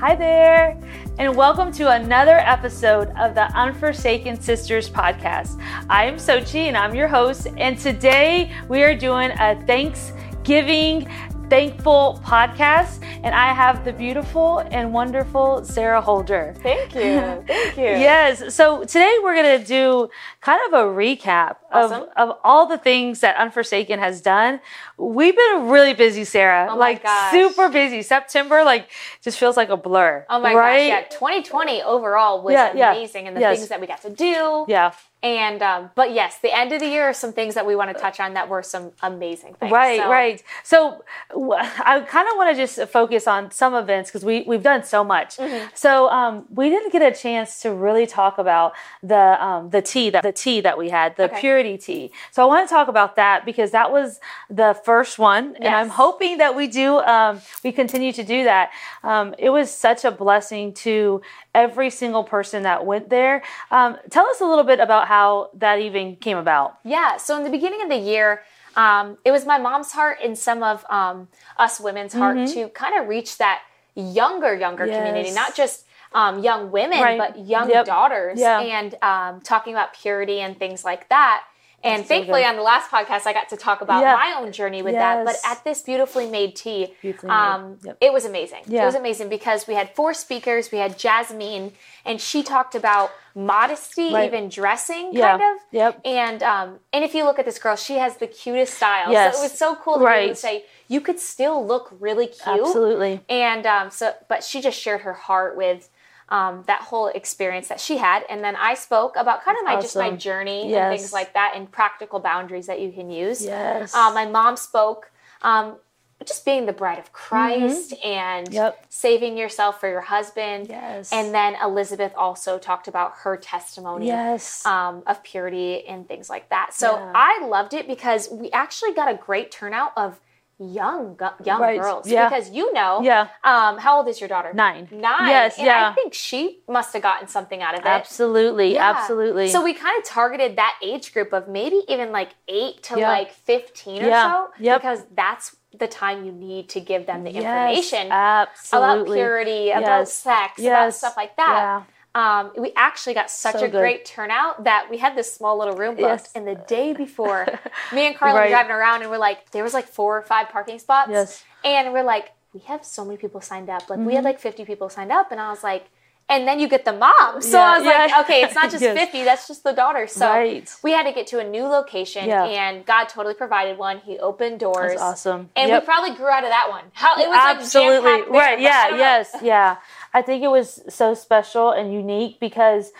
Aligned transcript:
Hi 0.00 0.16
there, 0.16 0.76
and 1.20 1.36
welcome 1.36 1.70
to 1.74 1.92
another 1.92 2.38
episode 2.38 3.10
of 3.16 3.36
the 3.36 3.48
Unforsaken 3.54 4.40
Sisters 4.40 4.90
podcast. 4.90 5.56
I 5.88 6.06
am 6.06 6.16
Sochi, 6.16 6.66
and 6.66 6.76
I'm 6.76 6.96
your 6.96 7.06
host. 7.06 7.46
And 7.56 7.78
today 7.78 8.52
we 8.68 8.82
are 8.82 8.96
doing 8.96 9.30
a 9.38 9.54
Thanksgiving 9.66 11.08
thankful 11.48 12.20
podcast, 12.24 13.02
and 13.22 13.34
I 13.34 13.52
have 13.52 13.84
the 13.84 13.92
beautiful 13.92 14.58
and 14.70 14.92
wonderful 14.92 15.64
Sarah 15.64 16.00
Holder. 16.00 16.54
Thank 16.62 16.94
you. 16.94 17.44
Thank 17.46 17.76
you. 17.76 17.84
yes. 17.84 18.54
So 18.54 18.84
today 18.84 19.14
we're 19.22 19.34
going 19.34 19.60
to 19.60 19.64
do 19.66 20.08
kind 20.40 20.60
of 20.66 20.72
a 20.72 20.84
recap 20.92 21.56
Awesome. 21.72 22.02
of, 22.16 22.30
of 22.30 22.38
all 22.44 22.66
the 22.66 22.78
things 22.78 23.20
that 23.20 23.36
Unforsaken 23.38 23.98
has 23.98 24.20
done. 24.20 24.60
We've 24.96 25.36
been 25.36 25.68
really 25.68 25.92
busy, 25.94 26.24
Sarah. 26.24 26.68
Oh 26.70 26.76
like 26.76 27.04
super 27.30 27.68
busy. 27.68 28.02
September, 28.02 28.62
like, 28.64 28.90
just 29.22 29.38
feels 29.38 29.56
like 29.56 29.68
a 29.68 29.76
blur. 29.76 30.24
Oh 30.30 30.40
my 30.40 30.54
right? 30.54 30.88
gosh, 30.88 31.04
yeah. 31.12 31.18
2020 31.18 31.82
overall 31.82 32.42
was 32.42 32.52
Yeah, 32.52 32.72
yeah. 32.74 32.92
amazing 32.92 33.26
and 33.28 33.36
the 33.36 33.40
Yes. 33.40 33.58
things 33.58 33.68
that 33.68 33.80
we 33.80 33.86
got 33.86 34.02
to 34.02 34.10
do. 34.10 34.64
Yeah. 34.68 34.92
And, 35.24 35.62
um, 35.62 35.90
but 35.94 36.12
yes, 36.12 36.38
the 36.38 36.54
end 36.54 36.70
of 36.72 36.80
the 36.80 36.86
year 36.86 37.04
are 37.04 37.14
some 37.14 37.32
things 37.32 37.54
that 37.54 37.64
we 37.66 37.74
want 37.74 37.90
to 37.94 37.98
touch 37.98 38.20
on 38.20 38.34
that 38.34 38.46
were 38.50 38.62
some 38.62 38.92
amazing 39.02 39.54
things. 39.54 39.72
Right, 39.72 39.98
So, 40.00 40.10
right. 40.10 40.42
So 40.62 41.04
w- 41.30 41.54
I 41.54 42.00
kind 42.06 42.28
of 42.28 42.36
want 42.36 42.54
to 42.54 42.56
just 42.62 42.76
focus 42.92 43.26
on 43.26 43.50
some 43.50 43.74
events 43.74 44.10
because 44.10 44.22
we 44.22 44.42
we've 44.46 44.62
done 44.62 44.84
so 44.84 45.02
much. 45.02 45.38
Mm-hmm. 45.38 45.68
So 45.74 46.10
um, 46.10 46.44
we 46.50 46.68
didn't 46.68 46.92
get 46.92 47.00
a 47.00 47.14
chance 47.26 47.62
to 47.62 47.72
really 47.72 48.06
talk 48.06 48.36
about 48.36 48.74
the 49.02 49.42
um, 49.42 49.70
the 49.70 49.80
tea 49.80 50.10
that 50.10 50.22
the 50.22 50.32
tea 50.32 50.60
that 50.60 50.76
we 50.76 50.90
had, 50.90 51.16
the 51.16 51.24
Okay. 51.24 51.40
purity 51.40 51.78
tea. 51.78 52.04
So 52.30 52.42
I 52.42 52.46
want 52.46 52.68
to 52.68 52.74
talk 52.74 52.88
about 52.88 53.16
that 53.16 53.46
because 53.46 53.70
that 53.70 53.90
was 53.90 54.20
the 54.50 54.78
first 54.84 55.18
one, 55.18 55.56
and 55.56 55.74
I'm 55.80 55.88
hoping 55.88 56.36
that 56.42 56.54
we 56.54 56.66
do 56.66 56.98
um, 57.16 57.40
we 57.64 57.72
continue 57.72 58.12
to 58.12 58.24
do 58.24 58.44
that. 58.44 58.66
Um, 59.02 59.34
it 59.38 59.48
was 59.48 59.70
such 59.70 60.04
a 60.04 60.10
blessing 60.10 60.74
to 60.84 61.22
every 61.54 61.88
single 61.88 62.24
person 62.24 62.64
that 62.64 62.84
went 62.84 63.08
there. 63.08 63.42
Um, 63.70 63.96
tell 64.10 64.26
us 64.26 64.40
a 64.42 64.44
little 64.44 64.64
bit 64.72 64.80
about 64.80 65.06
how 65.06 65.13
that 65.54 65.76
even 65.80 66.16
came 66.16 66.38
about. 66.38 66.78
Yeah. 66.84 67.16
So 67.18 67.36
in 67.36 67.44
the 67.44 67.50
beginning 67.50 67.82
of 67.82 67.88
the 67.88 67.96
year, 68.12 68.42
um, 68.76 69.18
it 69.24 69.30
was 69.30 69.44
my 69.46 69.58
mom's 69.58 69.92
heart 69.92 70.18
and 70.24 70.36
some 70.36 70.62
of 70.62 70.84
um, 70.90 71.28
us 71.58 71.78
women's 71.80 72.12
heart 72.14 72.38
to 72.54 72.68
kind 72.70 72.94
of 73.00 73.08
reach 73.08 73.38
that 73.38 73.58
younger, 73.94 74.52
younger 74.54 74.84
community, 74.86 75.28
Mm-hmm. 75.28 75.36
Yes. 75.36 75.42
not 75.42 75.54
just 75.54 75.86
um, 76.12 76.42
young 76.42 76.70
women, 76.70 77.00
Right. 77.00 77.18
but 77.18 77.38
young 77.54 77.68
Yep. 77.70 77.86
daughters, 77.86 78.38
Yeah. 78.40 78.60
and 78.60 78.94
um, 79.02 79.40
talking 79.40 79.72
about 79.74 79.94
purity 79.94 80.40
and 80.40 80.58
things 80.58 80.84
like 80.84 81.08
that. 81.08 81.44
And 81.84 81.98
That's 82.00 82.08
thankfully, 82.08 82.40
good. 82.40 82.48
on 82.48 82.56
the 82.56 82.62
last 82.62 82.90
podcast, 82.90 83.26
I 83.26 83.34
got 83.34 83.50
to 83.50 83.58
talk 83.58 83.82
about 83.82 84.00
Yeah. 84.02 84.14
my 84.14 84.34
own 84.38 84.52
journey 84.52 84.80
with 84.80 84.94
that. 84.94 85.24
But 85.26 85.36
at 85.44 85.62
this 85.64 85.82
beautifully 85.82 86.26
made 86.26 86.56
tea, 86.56 86.94
Beautifully 87.02 87.28
made. 87.28 87.34
um, 87.36 87.78
Yep. 87.84 87.96
it 88.00 88.12
was 88.12 88.24
amazing. 88.24 88.62
Yeah. 88.66 88.82
It 88.84 88.86
was 88.86 88.94
amazing 88.94 89.28
because 89.28 89.66
we 89.66 89.74
had 89.74 89.94
four 89.94 90.14
speakers. 90.14 90.72
We 90.72 90.78
had 90.78 90.98
Jasmine, 90.98 91.72
and 92.06 92.20
she 92.20 92.42
talked 92.42 92.74
about 92.74 93.12
modesty, 93.34 94.12
Right. 94.14 94.26
even 94.26 94.48
dressing, 94.48 95.10
Yeah. 95.12 95.36
kind 95.36 95.42
of. 95.56 95.62
Yep. 95.72 96.00
And 96.06 96.42
um, 96.42 96.80
and 96.92 97.04
if 97.04 97.14
you 97.14 97.24
look 97.24 97.38
at 97.38 97.44
this 97.44 97.58
girl, 97.58 97.76
she 97.76 97.94
has 97.98 98.16
the 98.16 98.26
cutest 98.28 98.74
style. 98.74 99.12
Yes. 99.12 99.34
So 99.36 99.40
it 99.40 99.44
was 99.44 99.58
so 99.58 99.76
cool 99.76 99.94
to 99.94 99.98
be 100.00 100.04
able 100.04 100.12
Right. 100.12 100.28
to 100.30 100.34
say 100.34 100.64
you 100.88 101.00
could 101.02 101.20
still 101.20 101.64
look 101.66 101.90
really 102.00 102.28
cute. 102.28 102.60
Absolutely. 102.60 103.20
And 103.28 103.66
um, 103.66 103.90
so, 103.90 104.14
but 104.28 104.42
she 104.42 104.60
just 104.62 104.80
shared 104.80 105.02
her 105.02 105.12
heart 105.14 105.56
with 105.56 105.90
um, 106.28 106.64
that 106.66 106.80
whole 106.82 107.08
experience 107.08 107.68
that 107.68 107.80
she 107.80 107.98
had, 107.98 108.24
and 108.30 108.42
then 108.42 108.56
I 108.56 108.74
spoke 108.74 109.16
about 109.16 109.44
kind 109.44 109.58
of 109.58 109.64
my 109.64 109.80
just 109.80 109.96
my 109.96 110.10
journey 110.10 110.70
Yes. 110.70 110.90
and 110.90 110.98
things 110.98 111.12
like 111.12 111.34
that, 111.34 111.52
and 111.54 111.70
practical 111.70 112.18
boundaries 112.20 112.66
that 112.66 112.80
you 112.80 112.90
can 112.92 113.10
use. 113.10 113.44
Yes. 113.44 113.94
Uh, 113.94 114.10
my 114.12 114.26
mom 114.26 114.56
spoke. 114.56 115.10
Um, 115.42 115.76
just 116.24 116.44
being 116.46 116.64
the 116.64 116.72
bride 116.72 116.98
of 116.98 117.12
Christ 117.12 117.92
and 118.02 118.46
Mm-hmm. 118.46 118.54
Yep. 118.54 118.86
saving 118.88 119.36
yourself 119.36 119.78
for 119.80 119.88
your 119.90 120.00
husband. 120.00 120.68
Yes. 120.70 121.12
And 121.12 121.34
then 121.34 121.54
Elizabeth 121.62 122.12
also 122.16 122.56
talked 122.58 122.88
about 122.88 123.12
her 123.24 123.36
testimony 123.36 124.06
Yes. 124.06 124.64
um, 124.64 125.02
of 125.06 125.22
purity 125.22 125.84
and 125.86 126.08
things 126.08 126.30
like 126.30 126.48
that. 126.48 126.72
So 126.72 126.92
Yeah. 126.96 127.12
I 127.14 127.44
loved 127.46 127.74
it 127.74 127.86
because 127.86 128.30
we 128.30 128.50
actually 128.52 128.94
got 128.94 129.10
a 129.10 129.14
great 129.14 129.50
turnout 129.50 129.92
of 129.98 130.18
young 130.58 131.18
young 131.44 131.60
Right. 131.60 131.80
girls. 131.80 132.06
Yeah. 132.08 132.28
Because 132.28 132.50
you 132.50 132.72
know, 132.72 133.00
Yeah. 133.02 133.28
Um, 133.42 133.78
how 133.78 133.98
old 133.98 134.08
is 134.08 134.20
your 134.20 134.28
daughter? 134.28 134.52
Nine. 134.54 134.88
Nine. 134.90 135.28
Yes, 135.28 135.58
And 135.58 135.66
yeah. 135.66 135.88
I 135.90 135.92
think 135.94 136.14
she 136.14 136.60
must 136.68 136.92
have 136.92 137.02
gotten 137.02 137.28
something 137.28 137.62
out 137.62 137.74
of 137.74 137.80
it. 137.80 137.86
Absolutely, 137.86 138.74
Yeah. 138.74 138.90
absolutely. 138.90 139.48
So 139.48 139.62
we 139.62 139.74
kind 139.74 139.96
of 139.98 140.04
targeted 140.04 140.56
that 140.56 140.76
age 140.82 141.12
group 141.12 141.32
of 141.32 141.48
maybe 141.48 141.82
even 141.88 142.12
like 142.12 142.30
eight 142.48 142.82
to 142.84 142.98
Yeah. 142.98 143.08
like 143.08 143.32
fifteen 143.32 144.04
or 144.04 144.08
Yeah. 144.08 144.30
so, 144.32 144.48
Yep. 144.58 144.80
because 144.80 145.04
that's 145.12 145.56
the 145.76 145.88
time 145.88 146.24
you 146.24 146.30
need 146.30 146.68
to 146.68 146.80
give 146.80 147.06
them 147.06 147.24
the 147.24 147.32
Yes, 147.32 147.42
information 147.42 148.12
absolutely. 148.12 148.78
about 149.00 149.06
purity, 149.14 149.70
about 149.70 149.98
Yes. 150.00 150.12
sex, 150.12 150.60
about 150.60 150.94
stuff 150.94 151.16
like 151.16 151.34
that. 151.36 151.82
Um, 152.14 152.52
we 152.56 152.72
actually 152.76 153.14
got 153.14 153.28
such 153.30 153.54
So 153.56 153.64
a 153.64 153.68
good. 153.68 153.78
great 153.80 154.04
turnout 154.04 154.64
that 154.64 154.86
we 154.88 154.98
had 154.98 155.16
this 155.16 155.32
small 155.34 155.58
little 155.58 155.74
room 155.76 155.96
booked. 155.96 156.00
Yes. 156.26 156.32
And 156.34 156.46
the 156.46 156.54
day 156.54 156.92
before, 156.92 157.46
me 157.92 158.06
and 158.06 158.16
Carla 158.16 158.38
Right. 158.38 158.44
were 158.46 158.50
driving 158.50 158.70
around 158.72 159.02
and 159.02 159.10
we're 159.10 159.18
like, 159.18 159.50
there 159.50 159.64
was 159.64 159.74
like 159.74 159.88
four 159.88 160.16
or 160.18 160.22
five 160.22 160.48
parking 160.48 160.78
spots. 160.78 161.10
Yes. 161.10 161.42
And 161.64 161.92
we're 161.92 162.04
like, 162.04 162.30
we 162.52 162.60
have 162.60 162.84
so 162.84 163.04
many 163.04 163.16
people 163.16 163.40
signed 163.40 163.68
up. 163.68 163.90
Like, 163.90 163.98
Mm-hmm. 163.98 164.06
we 164.06 164.14
had 164.14 164.22
like 164.24 164.38
50 164.38 164.64
people 164.64 164.88
signed 164.88 165.10
up. 165.10 165.32
And 165.32 165.40
I 165.40 165.50
was 165.50 165.64
like, 165.64 165.86
and 166.26 166.48
then 166.48 166.58
you 166.58 166.68
get 166.68 166.86
the 166.86 166.92
mom. 166.94 167.42
So 167.42 167.58
Yeah, 167.58 167.64
I 167.64 167.78
was 167.78 167.84
like, 167.86 168.20
okay, 168.24 168.42
it's 168.44 168.54
not 168.54 168.70
just 168.70 168.80
Yes. 168.82 168.96
50, 168.96 169.24
that's 169.24 169.46
just 169.48 169.62
the 169.64 169.72
daughter. 169.72 170.06
So 170.06 170.26
Right. 170.28 170.72
we 170.84 170.92
had 170.92 171.02
to 171.02 171.12
get 171.12 171.26
to 171.28 171.38
a 171.40 171.44
new 171.44 171.64
location 171.66 172.26
Yeah. 172.28 172.44
and 172.44 172.86
God 172.86 173.08
totally 173.10 173.34
provided 173.34 173.76
one. 173.76 173.98
He 173.98 174.18
opened 174.20 174.60
doors. 174.60 174.92
That's 174.92 175.02
awesome. 175.02 175.50
And 175.56 175.68
Yep. 175.68 175.82
we 175.82 175.84
probably 175.84 176.14
grew 176.14 176.28
out 176.28 176.44
of 176.44 176.50
that 176.50 176.68
one. 176.70 176.84
How 176.94 177.14
it 177.16 177.28
was 177.28 177.36
like 177.36 177.56
absolutely 177.58 178.08
jam-packed 178.10 178.30
right. 178.30 178.60
Yeah, 178.60 178.88
yes, 178.96 179.36
yeah. 179.42 179.76
I 180.14 180.22
think 180.22 180.42
it 180.42 180.48
was 180.48 180.80
so 180.88 181.12
special 181.12 181.70
and 181.72 181.92
unique 181.92 182.40
because 182.40 182.92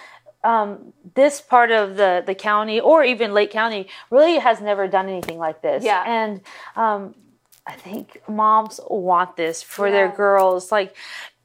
um, 0.43 0.93
this 1.15 1.41
part 1.41 1.71
of 1.71 1.97
the 1.97 2.23
the 2.27 2.35
county 2.35 2.81
or 2.81 3.03
even 3.03 3.33
Lake 3.33 3.51
County 3.51 3.89
really 4.11 4.39
has 4.39 4.61
never 4.61 4.87
done 4.87 5.09
anything 5.09 5.39
like 5.39 5.63
this. 5.63 5.83
Yeah. 5.85 6.05
and 6.07 6.43
um, 6.77 7.15
I 7.67 7.73
think 7.73 8.21
moms 8.29 8.79
want 8.89 9.37
this 9.37 9.63
for 9.63 9.91
their 9.91 10.11
girls. 10.11 10.71
Like 10.71 10.95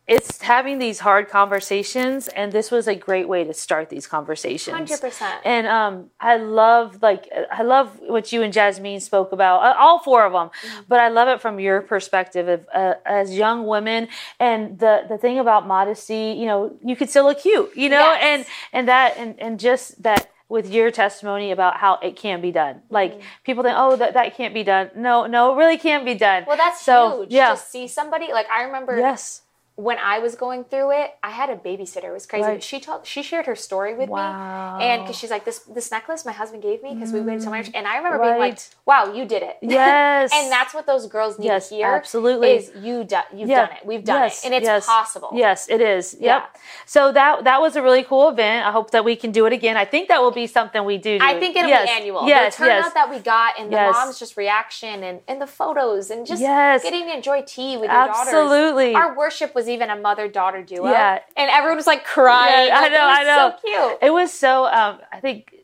it's 0.10 0.42
having 0.42 0.80
these 0.80 1.00
hard 1.00 1.30
conversations, 1.30 2.28
and 2.30 2.52
this 2.52 2.72
was 2.72 2.88
a 2.88 2.96
great 2.96 3.28
way 3.30 3.44
to 3.44 3.54
start 3.54 3.90
these 3.90 4.08
conversations. 4.08 4.90
100%. 4.90 5.22
And 5.46 5.68
um, 5.68 6.10
I 6.20 6.38
love 6.38 7.02
like 7.02 7.30
I 7.52 7.62
love 7.62 7.88
what 8.08 8.32
you 8.34 8.42
and 8.42 8.52
Jasmine 8.52 9.00
spoke 9.00 9.32
about, 9.32 9.58
uh, 9.64 9.76
all 9.78 10.00
four 10.00 10.26
of 10.26 10.34
them. 10.34 10.50
Mm-hmm. 10.50 10.82
But 10.88 11.00
I 11.00 11.10
love 11.10 11.28
it 11.28 11.40
from 11.42 11.60
your 11.60 11.82
perspective 11.82 12.48
of 12.48 12.66
uh, 12.74 12.96
as 13.06 13.36
young 13.36 13.68
women, 13.68 14.08
and 14.40 14.80
the 14.80 15.04
the 15.08 15.18
thing 15.18 15.38
about 15.40 15.68
modesty, 15.68 16.36
you 16.40 16.48
know, 16.48 16.76
you 16.84 16.96
could 16.96 17.10
still 17.10 17.26
look 17.26 17.40
cute, 17.42 17.70
you 17.78 17.90
know, 17.90 18.00
Yes. 18.14 18.22
and 18.24 18.46
and 18.74 18.88
that 18.88 19.18
and 19.18 19.40
and 19.40 19.60
just 19.60 20.02
that 20.04 20.32
with 20.50 20.68
your 20.72 20.90
testimony 20.90 21.52
about 21.52 21.78
how 21.78 22.00
it 22.02 22.16
can 22.16 22.42
be 22.42 22.52
done. 22.52 22.82
Like 22.90 23.12
Mm-hmm. 23.14 23.44
people 23.44 23.64
think, 23.64 23.76
oh, 23.78 23.96
that 23.98 24.14
that 24.16 24.36
can't 24.36 24.54
be 24.56 24.64
done. 24.64 24.90
No, 24.96 25.28
no, 25.28 25.54
it 25.54 25.58
really 25.58 25.78
can't 25.78 26.04
be 26.04 26.16
done. 26.16 26.46
Well, 26.48 26.58
that's 26.58 26.82
so 26.82 27.22
huge 27.22 27.32
yeah, 27.32 27.52
to 27.52 27.58
see 27.58 27.88
somebody. 27.88 28.32
Like, 28.34 28.50
I 28.50 28.64
remember 28.64 28.98
yes, 28.98 29.44
when 29.80 29.98
I 29.98 30.20
was 30.20 30.36
going 30.36 30.66
through 30.66 30.92
it, 30.92 31.16
I 31.24 31.30
had 31.30 31.50
a 31.50 31.56
babysitter. 31.56 32.10
It 32.10 32.12
was 32.12 32.26
crazy. 32.26 32.46
Right. 32.46 32.62
She 32.62 32.82
told, 32.82 33.08
she 33.08 33.24
shared 33.24 33.46
her 33.46 33.56
story 33.56 33.94
with 33.94 34.10
Wow. 34.10 34.78
me, 34.78 34.84
and 34.84 35.04
because 35.04 35.18
she's 35.18 35.32
like, 35.32 35.46
this 35.46 35.60
this 35.60 35.90
necklace 35.90 36.26
my 36.26 36.34
husband 36.34 36.62
gave 36.62 36.84
me 36.84 36.94
because 36.96 37.14
we 37.14 37.22
went 37.22 37.42
to 37.44 37.50
marriage, 37.50 37.68
mm. 37.70 37.76
and 37.76 37.88
I 37.88 37.96
remember 37.98 38.20
being 38.20 38.40
like, 38.40 38.60
wow, 38.86 39.14
you 39.14 39.24
did 39.26 39.42
it. 39.42 39.56
Yes. 39.62 40.32
and 40.36 40.52
that's 40.52 40.74
what 40.74 40.86
those 40.86 41.08
girls 41.08 41.40
need 41.40 41.46
Yes, 41.46 41.70
to 41.70 41.76
hear. 41.76 41.88
absolutely. 41.88 42.52
is 42.58 42.72
you 42.76 43.06
do, 43.06 43.20
you've 43.34 43.48
Yeah. 43.48 43.68
done 43.68 43.78
it. 43.78 43.86
We've 43.86 44.04
done 44.04 44.24
Yes, 44.24 44.44
it, 44.44 44.48
and 44.48 44.54
it's 44.56 44.66
yes, 44.66 44.86
possible. 44.86 45.30
Yes, 45.34 45.70
it 45.70 45.80
is. 45.80 46.14
Yep. 46.20 46.22
Yeah. 46.22 46.60
So 46.86 47.14
that 47.14 47.46
that 47.46 47.62
was 47.62 47.78
a 47.78 47.82
really 47.82 48.04
cool 48.04 48.28
event. 48.28 48.68
I 48.68 48.72
hope 48.72 48.92
that 48.92 49.06
we 49.06 49.16
can 49.16 49.32
do 49.32 49.46
it 49.46 49.54
again. 49.54 49.78
I 49.78 49.86
think 49.86 50.10
that 50.10 50.22
will 50.22 50.32
be 50.32 50.48
something 50.48 50.84
we 50.84 50.98
do. 50.98 51.20
I 51.22 51.40
think 51.40 51.56
it'll 51.56 51.70
Yes, 51.70 51.88
be 51.88 51.96
annual. 52.02 52.28
Yes, 52.28 52.58
the 52.58 52.66
turnout 52.66 52.84
yes. 52.84 52.94
that 52.96 53.10
we 53.10 53.20
got 53.20 53.58
and 53.58 53.70
the 53.72 53.78
Yes. 53.78 53.94
mom's 53.94 54.20
just 54.20 54.36
reaction 54.36 55.04
and, 55.04 55.22
and 55.30 55.42
the 55.42 55.48
photos 55.48 56.10
and 56.12 56.28
just 56.28 56.42
Yes. 56.42 56.84
getting 56.84 57.06
to 57.08 57.14
enjoy 57.14 57.44
tea 57.44 57.78
with 57.78 57.90
your 57.90 58.10
Absolutely. 58.10 58.92
daughters. 58.92 59.08
Our 59.10 59.16
worship 59.16 59.56
was 59.56 59.69
even 59.70 59.90
a 59.90 59.96
mother 59.96 60.28
daughter 60.28 60.62
duo. 60.64 60.90
Yeah. 60.90 61.20
And 61.38 61.50
everyone 61.52 61.78
was 61.78 61.88
like 61.88 62.04
crying. 62.06 62.68
Yeah, 62.68 62.80
I 62.80 62.90
know, 62.90 62.96
it 62.96 63.08
was 63.08 63.18
I 63.20 63.24
know. 63.24 63.56
So 63.62 63.90
cute. 63.90 64.00
It 64.02 64.12
was 64.14 64.34
so. 64.34 64.66
Um, 64.66 65.00
I 65.12 65.20
think. 65.20 65.56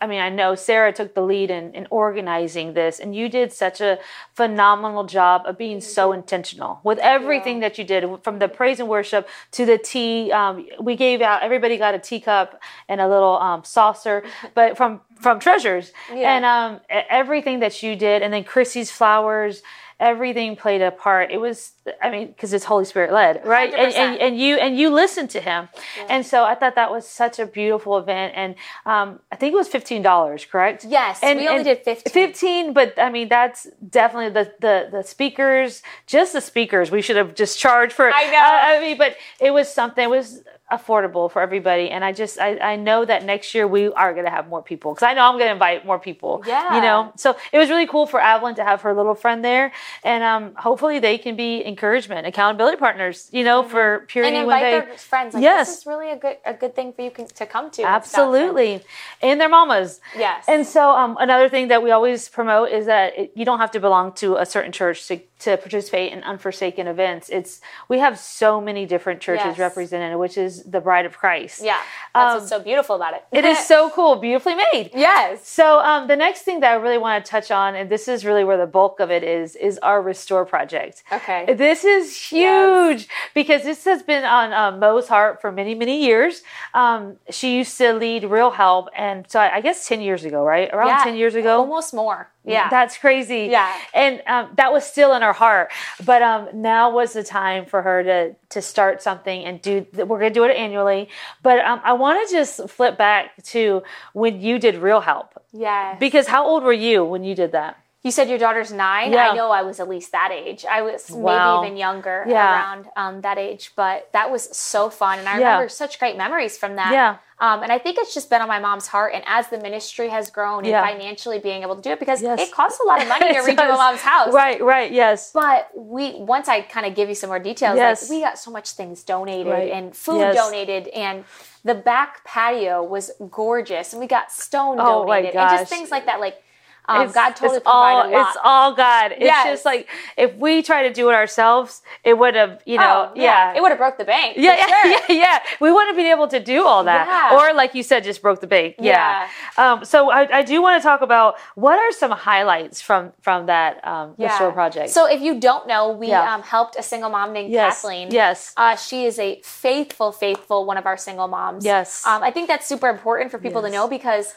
I 0.00 0.08
mean, 0.08 0.20
I 0.20 0.30
know 0.30 0.56
Sarah 0.56 0.92
took 0.92 1.14
the 1.14 1.22
lead 1.22 1.48
in, 1.48 1.72
in 1.74 1.86
organizing 1.88 2.74
this, 2.74 2.98
and 2.98 3.14
you 3.14 3.28
did 3.28 3.52
such 3.52 3.80
a 3.80 4.00
phenomenal 4.34 5.04
job 5.04 5.42
of 5.46 5.56
being 5.56 5.80
so 5.80 6.10
intentional 6.10 6.80
with 6.82 6.98
everything 6.98 7.60
that 7.60 7.78
you 7.78 7.84
did, 7.84 8.04
from 8.24 8.40
the 8.40 8.48
praise 8.48 8.80
and 8.80 8.88
worship 8.88 9.28
to 9.52 9.64
the 9.64 9.78
tea. 9.78 10.32
Um, 10.32 10.66
we 10.80 10.96
gave 10.96 11.20
out 11.20 11.44
everybody 11.44 11.76
got 11.76 11.94
a 11.94 12.00
teacup 12.00 12.60
and 12.88 13.00
a 13.00 13.06
little 13.06 13.36
um, 13.38 13.62
saucer, 13.62 14.24
but 14.54 14.76
from 14.76 15.02
from 15.20 15.38
treasures 15.38 15.92
Yeah. 16.12 16.34
and 16.34 16.44
um, 16.44 16.80
everything 16.90 17.60
that 17.60 17.80
you 17.84 17.94
did, 17.94 18.22
and 18.22 18.32
then 18.34 18.42
Chrissy's 18.42 18.90
flowers 18.90 19.62
everything 20.02 20.56
played 20.56 20.82
a 20.82 20.90
part. 20.90 21.30
It 21.30 21.40
was, 21.40 21.72
I 22.02 22.10
mean, 22.10 22.26
because 22.26 22.52
it's 22.52 22.64
Holy 22.64 22.84
Spirit 22.84 23.12
led, 23.12 23.46
right? 23.46 23.72
And, 23.72 23.94
and, 23.94 24.20
and 24.20 24.38
you 24.38 24.56
and 24.56 24.76
you 24.76 24.90
listened 24.90 25.30
to 25.30 25.40
him, 25.40 25.68
and 26.08 26.26
so 26.26 26.44
I 26.44 26.56
thought 26.56 26.74
that 26.74 26.90
was 26.90 27.08
such 27.08 27.38
a 27.38 27.46
beautiful 27.46 27.96
event. 27.96 28.34
And 28.36 28.56
um, 28.84 29.20
I 29.30 29.36
think 29.36 29.52
it 29.52 29.56
was 29.56 29.68
fifteen 29.68 30.02
dollars, 30.02 30.44
correct? 30.44 30.84
Yes, 30.84 31.20
and 31.22 31.38
we 31.38 31.48
only 31.48 31.64
did 31.64 31.78
15. 31.84 32.12
15, 32.12 32.72
but 32.72 32.98
I 32.98 33.10
mean 33.10 33.28
that's 33.28 33.68
definitely 33.88 34.30
the 34.30 34.52
the 34.60 34.88
the 34.90 35.02
speakers, 35.02 35.82
just 36.06 36.32
the 36.32 36.40
speakers. 36.40 36.90
We 36.90 37.00
should 37.00 37.16
have 37.16 37.34
just 37.34 37.58
charged 37.58 37.92
for. 37.92 38.10
I 38.12 38.24
know. 38.26 38.38
I, 38.38 38.76
I 38.76 38.80
mean, 38.80 38.98
but 38.98 39.16
it 39.40 39.52
was 39.52 39.72
something. 39.72 40.04
It 40.04 40.10
was 40.10 40.42
affordable 40.76 41.30
for 41.30 41.40
everybody, 41.42 41.90
and 41.90 42.04
I 42.04 42.12
just 42.12 42.38
I, 42.40 42.56
I 42.72 42.76
know 42.76 43.04
that 43.04 43.24
next 43.24 43.54
year 43.54 43.66
we 43.66 43.82
are 43.92 44.12
going 44.12 44.24
to 44.24 44.30
have 44.38 44.48
more 44.48 44.62
people 44.62 44.94
because 44.94 45.06
I 45.10 45.14
know 45.14 45.22
I'm 45.28 45.34
going 45.34 45.48
to 45.48 45.52
invite 45.52 45.84
more 45.86 45.98
people. 45.98 46.42
Yeah. 46.46 46.74
you 46.76 46.80
know. 46.80 47.12
So 47.16 47.36
it 47.52 47.58
was 47.58 47.68
really 47.68 47.86
cool 47.86 48.06
for 48.06 48.20
Evelyn 48.20 48.54
to 48.56 48.64
have 48.64 48.80
her 48.82 48.94
little 48.94 49.14
friend 49.14 49.44
there, 49.44 49.72
and 50.02 50.24
um, 50.24 50.54
hopefully 50.56 50.98
they 50.98 51.18
can 51.18 51.36
be 51.36 51.64
encouragement, 51.64 52.26
accountability 52.26 52.78
partners. 52.78 53.28
You 53.32 53.44
know, 53.44 53.62
for 53.62 54.04
purity 54.08 54.36
and 54.36 54.46
when 54.46 54.56
invite 54.56 54.82
they 54.84 54.86
their 54.90 54.98
friends. 54.98 55.34
Like, 55.34 55.42
Yes. 55.42 55.68
this 55.68 55.78
is 55.78 55.86
really 55.86 56.10
a 56.10 56.16
good 56.16 56.36
a 56.44 56.54
good 56.54 56.74
thing 56.74 56.92
for 56.92 57.02
you 57.02 57.10
can, 57.10 57.26
to 57.26 57.46
come 57.46 57.66
to. 57.70 57.82
stuff. 57.82 57.86
And- 57.86 57.94
Absolutely. 57.96 58.80
And 59.20 59.40
their 59.40 59.48
mamas. 59.48 60.00
Yes. 60.16 60.44
And 60.48 60.66
so 60.66 60.90
um, 60.90 61.16
another 61.20 61.48
thing 61.48 61.68
that 61.68 61.82
we 61.82 61.90
always 61.90 62.28
promote 62.28 62.70
is 62.70 62.86
that 62.86 63.18
it, 63.18 63.32
you 63.34 63.44
don't 63.44 63.58
have 63.60 63.70
to 63.72 63.80
belong 63.80 64.12
to 64.14 64.36
a 64.36 64.46
certain 64.46 64.72
church 64.72 65.06
to, 65.08 65.18
to 65.40 65.56
participate 65.56 66.12
in 66.12 66.22
unforsaken 66.22 66.86
events. 66.86 67.28
It's 67.28 67.60
we 67.88 67.98
have 67.98 68.18
so 68.18 68.60
many 68.60 68.86
different 68.86 69.20
churches 69.20 69.42
Yes. 69.46 69.58
represented, 69.58 70.18
which 70.18 70.38
is 70.38 70.61
the 70.66 70.80
bride 70.80 71.06
of 71.06 71.18
Christ. 71.18 71.62
Yeah, 71.62 71.78
that's 72.14 72.32
Um, 72.34 72.38
what's 72.38 72.48
so 72.48 72.60
beautiful 72.60 72.96
about 72.96 73.14
it. 73.14 73.24
It 73.32 73.44
is 73.44 73.58
so 73.66 73.90
cool, 73.94 74.16
beautifully 74.16 74.54
made. 74.54 74.90
yes. 74.94 75.46
So 75.48 75.78
um, 75.80 76.08
the 76.08 76.16
next 76.16 76.42
thing 76.42 76.60
that 76.60 76.72
I 76.72 76.74
really 76.76 76.98
want 76.98 77.24
to 77.24 77.30
touch 77.30 77.50
on, 77.50 77.74
and 77.74 77.90
this 77.90 78.08
is 78.08 78.24
really 78.24 78.44
where 78.44 78.56
the 78.56 78.66
bulk 78.66 79.00
of 79.00 79.10
it 79.10 79.22
is, 79.22 79.56
is 79.56 79.78
our 79.78 80.00
restore 80.02 80.44
project. 80.44 81.02
Okay. 81.12 81.52
This 81.54 81.84
is 81.84 82.16
huge 82.16 83.08
because 83.34 83.62
this 83.62 83.84
has 83.84 84.02
been 84.02 84.24
on 84.24 84.52
uh, 84.52 84.76
Mo's 84.76 85.08
heart 85.08 85.40
for 85.40 85.52
many, 85.52 85.74
many 85.74 86.04
years. 86.04 86.42
Um, 86.74 87.16
she 87.30 87.56
used 87.56 87.76
to 87.78 87.92
lead 87.92 88.24
Real 88.24 88.50
Help, 88.50 88.88
and 88.96 89.24
so 89.28 89.40
I, 89.40 89.60
guess 89.60 89.86
ten 89.88 90.00
years 90.00 90.24
ago, 90.24 90.44
right? 90.44 90.68
Around 90.72 90.88
Yeah, 90.88 91.04
ten 91.04 91.16
years 91.16 91.34
ago, 91.34 91.58
almost 91.58 91.94
more. 91.94 92.28
Yeah. 92.44 92.68
that's 92.70 92.98
crazy. 92.98 93.46
Yeah. 93.52 93.72
and 93.94 94.20
um, 94.26 94.48
that 94.56 94.72
was 94.72 94.84
still 94.84 95.14
in 95.14 95.22
her 95.22 95.32
heart. 95.32 95.70
But 96.04 96.22
um, 96.22 96.48
now 96.54 96.90
was 96.90 97.12
the 97.12 97.22
time 97.22 97.66
for 97.66 97.82
her 97.82 98.02
to 98.02 98.34
to 98.50 98.60
start 98.62 99.00
something 99.02 99.44
and 99.44 99.62
do. 99.62 99.86
We're 99.94 100.18
going 100.18 100.32
to 100.32 100.34
do 100.34 100.41
it 100.50 100.56
annually. 100.56 101.08
But 101.42 101.58
um, 101.64 101.80
I 101.84 101.92
want 101.94 102.28
to 102.28 102.34
just 102.34 102.68
flip 102.68 102.96
back 102.98 103.42
to 103.44 103.82
when 104.12 104.40
you 104.40 104.58
did 104.58 104.76
Real 104.76 105.00
Help. 105.00 105.42
yeah. 105.52 105.96
Because 105.98 106.26
how 106.26 106.46
old 106.46 106.62
were 106.62 106.72
you 106.72 107.04
when 107.04 107.24
you 107.24 107.34
did 107.34 107.52
that? 107.52 107.76
You 108.02 108.10
said 108.10 108.28
your 108.28 108.38
daughter's 108.38 108.72
nine. 108.72 109.12
Yeah. 109.12 109.30
I 109.30 109.34
know 109.36 109.52
I 109.52 109.62
was 109.62 109.78
at 109.78 109.88
least 109.88 110.10
that 110.10 110.30
age. 110.32 110.66
I 110.68 110.82
was 110.82 111.08
Wow. 111.08 111.60
maybe 111.60 111.66
even 111.68 111.76
younger 111.78 112.24
Yeah. 112.26 112.52
around 112.52 112.86
um, 112.96 113.20
that 113.20 113.38
age, 113.38 113.72
but 113.76 114.08
that 114.12 114.28
was 114.28 114.54
so 114.56 114.90
fun. 114.90 115.20
And 115.20 115.28
I 115.28 115.38
Yeah. 115.38 115.50
remember 115.52 115.68
such 115.68 116.00
great 116.00 116.16
memories 116.16 116.58
from 116.58 116.74
that. 116.76 116.92
Yeah. 116.92 117.16
Um, 117.38 117.62
and 117.62 117.70
I 117.72 117.78
think 117.78 117.98
it's 117.98 118.12
just 118.12 118.28
been 118.28 118.40
on 118.42 118.48
my 118.48 118.58
mom's 118.58 118.88
heart. 118.88 119.12
And 119.14 119.22
as 119.26 119.48
the 119.48 119.58
ministry 119.58 120.08
has 120.08 120.30
grown 120.30 120.64
and 120.64 120.74
financially 120.74 121.38
being 121.38 121.62
able 121.62 121.76
to 121.76 121.82
do 121.82 121.90
it, 121.90 122.00
because 122.00 122.20
Yes. 122.22 122.40
it 122.40 122.50
costs 122.52 122.80
a 122.80 122.84
lot 122.86 123.00
of 123.02 123.06
money 123.08 123.32
to 123.34 123.38
redo 123.40 123.72
a 123.72 123.76
mom's 123.76 124.00
house. 124.00 124.32
Right, 124.32 124.60
right, 124.60 124.90
yes. 124.90 125.30
But 125.32 125.68
we 125.76 126.14
once 126.16 126.48
I 126.48 126.62
kind 126.62 126.86
of 126.86 126.96
give 126.96 127.08
you 127.08 127.14
some 127.14 127.30
more 127.30 127.38
details, 127.38 127.76
Yes. 127.76 128.02
like 128.02 128.10
we 128.10 128.20
got 128.24 128.36
so 128.36 128.50
much 128.50 128.70
things 128.72 129.04
donated 129.04 129.52
Right. 129.52 129.70
and 129.70 129.96
food 129.96 130.18
Yes. 130.18 130.34
donated 130.36 130.88
and 130.88 131.24
the 131.64 131.74
back 131.76 132.24
patio 132.24 132.82
was 132.82 133.12
gorgeous 133.30 133.92
and 133.92 134.00
we 134.00 134.08
got 134.08 134.32
stone 134.32 134.78
Oh, 134.80 135.04
donated 135.04 135.36
and 135.36 135.50
just 135.50 135.70
things 135.70 135.92
like 135.92 136.06
that. 136.06 136.18
Like 136.20 136.42
um, 136.88 137.02
It's- 137.02 137.14
God 137.14 137.30
totally 137.36 137.58
it's 137.58 137.66
all, 137.66 137.84
provided 138.02 138.16
a 138.16 138.18
lot. 138.18 138.28
It's 138.28 138.38
all 138.42 138.72
God. 138.74 139.12
It's 139.12 139.20
Yes. 139.22 139.46
just 139.46 139.64
like 139.64 139.88
if 140.16 140.34
we 140.34 140.62
try 140.62 140.82
to 140.88 140.92
do 140.92 141.08
it 141.10 141.14
ourselves, 141.14 141.82
it 142.04 142.14
would 142.18 142.34
have, 142.34 142.60
you 142.66 142.78
know, 142.78 143.10
Oh, 143.10 143.12
yeah. 143.14 143.54
It 143.54 143.60
would 143.62 143.70
have 143.70 143.78
broke 143.78 143.98
the 143.98 144.04
bank. 144.04 144.36
yeah, 144.36 144.56
yeah, 144.56 144.66
sure. 144.66 144.86
yeah, 145.08 145.22
yeah. 145.22 145.38
We 145.60 145.70
wouldn't 145.70 145.88
have 145.90 145.96
been 145.96 146.10
able 146.10 146.28
to 146.28 146.40
do 146.40 146.66
all 146.66 146.84
that. 146.84 147.06
Yeah. 147.06 147.38
Or 147.38 147.54
like 147.54 147.74
you 147.74 147.82
said, 147.82 148.02
just 148.04 148.20
broke 148.20 148.40
the 148.40 148.46
bank. 148.46 148.76
Yeah. 148.78 149.28
Um, 149.56 149.84
so 149.84 150.10
I, 150.10 150.38
I 150.38 150.42
do 150.42 150.60
want 150.60 150.82
to 150.82 150.86
talk 150.86 151.02
about 151.02 151.36
what 151.54 151.78
are 151.78 151.92
some 151.92 152.10
highlights 152.10 152.80
from 152.80 153.12
from 153.20 153.46
that 153.46 153.86
um, 153.86 154.14
restore 154.18 154.52
project. 154.52 154.90
So 154.90 155.06
if 155.06 155.20
you 155.20 155.38
don't 155.38 155.66
know, 155.66 155.90
we 155.90 156.08
Yeah. 156.08 156.34
um, 156.34 156.42
helped 156.42 156.76
a 156.76 156.82
single 156.82 157.10
mom 157.10 157.32
named 157.32 157.52
yes, 157.52 157.76
Kathleen. 157.82 158.10
yes, 158.10 158.52
Uh, 158.56 158.76
she 158.76 159.04
is 159.06 159.18
a 159.18 159.40
faithful, 159.44 160.10
faithful 160.12 160.64
one 160.64 160.76
of 160.78 160.86
our 160.86 160.96
single 160.96 161.28
moms. 161.28 161.64
Yes. 161.64 162.04
Um, 162.06 162.22
I 162.22 162.30
think 162.30 162.48
that's 162.48 162.66
super 162.66 162.88
important 162.88 163.30
for 163.30 163.38
people 163.38 163.62
Yes. 163.62 163.70
to 163.70 163.76
know 163.76 163.88
because 163.88 164.34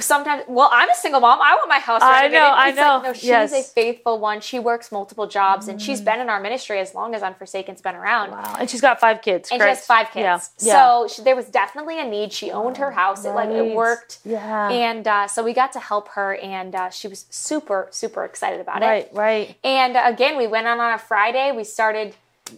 sometimes, 0.00 0.44
well, 0.48 0.68
I'm 0.72 0.88
a 0.90 0.94
single 0.94 1.20
mom. 1.20 1.40
I 1.42 1.54
want 1.54 1.68
my 1.68 1.78
house 1.78 2.02
I 2.02 2.22
renovated. 2.22 2.38
know, 2.40 2.46
I 2.54 2.68
It's 2.68 2.76
know. 2.76 2.82
Like, 2.96 3.02
no, 3.04 3.12
she's 3.12 3.24
Yes. 3.24 3.52
Mm. 3.54 3.60
a 3.60 3.62
faithful 3.62 4.18
one. 4.18 4.40
She 4.40 4.58
works 4.58 4.90
multiple 4.90 5.26
jobs 5.26 5.68
and 5.68 5.80
she's 5.80 6.00
been 6.00 6.20
in 6.20 6.28
our 6.28 6.40
ministry 6.40 6.78
as 6.80 6.94
long 6.94 7.14
as 7.14 7.22
Unforsaken's 7.22 7.80
been 7.80 7.94
around. 7.94 8.30
wow. 8.32 8.56
And 8.58 8.68
she's 8.68 8.80
got 8.80 9.00
five 9.00 9.22
kids. 9.22 9.50
And 9.50 9.60
correct? 9.60 9.76
she 9.76 9.80
has 9.80 9.86
five 9.86 10.06
kids. 10.10 10.50
Yeah. 10.60 10.66
yeah. 10.66 10.72
So 11.06 11.08
she, 11.14 11.22
there 11.22 11.36
was 11.36 11.46
definitely 11.46 12.00
a 12.00 12.04
need. 12.04 12.32
She 12.32 12.50
owned 12.50 12.76
her 12.78 12.90
house. 12.92 13.24
It 13.24 13.30
like 13.30 13.50
it 13.50 13.74
worked. 13.74 14.18
Yeah. 14.24 14.68
And 14.70 15.06
uh, 15.06 15.26
so 15.28 15.42
we 15.42 15.52
got 15.52 15.72
to 15.74 15.80
help 15.80 16.08
her, 16.08 16.34
and 16.36 16.74
uh, 16.74 16.90
she 16.90 17.08
was 17.08 17.26
super, 17.30 17.88
super 17.90 18.24
excited 18.24 18.60
about 18.60 18.82
it. 18.82 18.86
right, 18.86 19.08
right. 19.12 19.56
And 19.64 19.96
uh, 19.96 20.02
again, 20.06 20.36
we 20.36 20.46
went 20.46 20.66
on 20.66 20.80
on 20.80 20.92
a 20.94 20.98
Friday. 20.98 21.52
We 21.52 21.64
started 21.64 22.14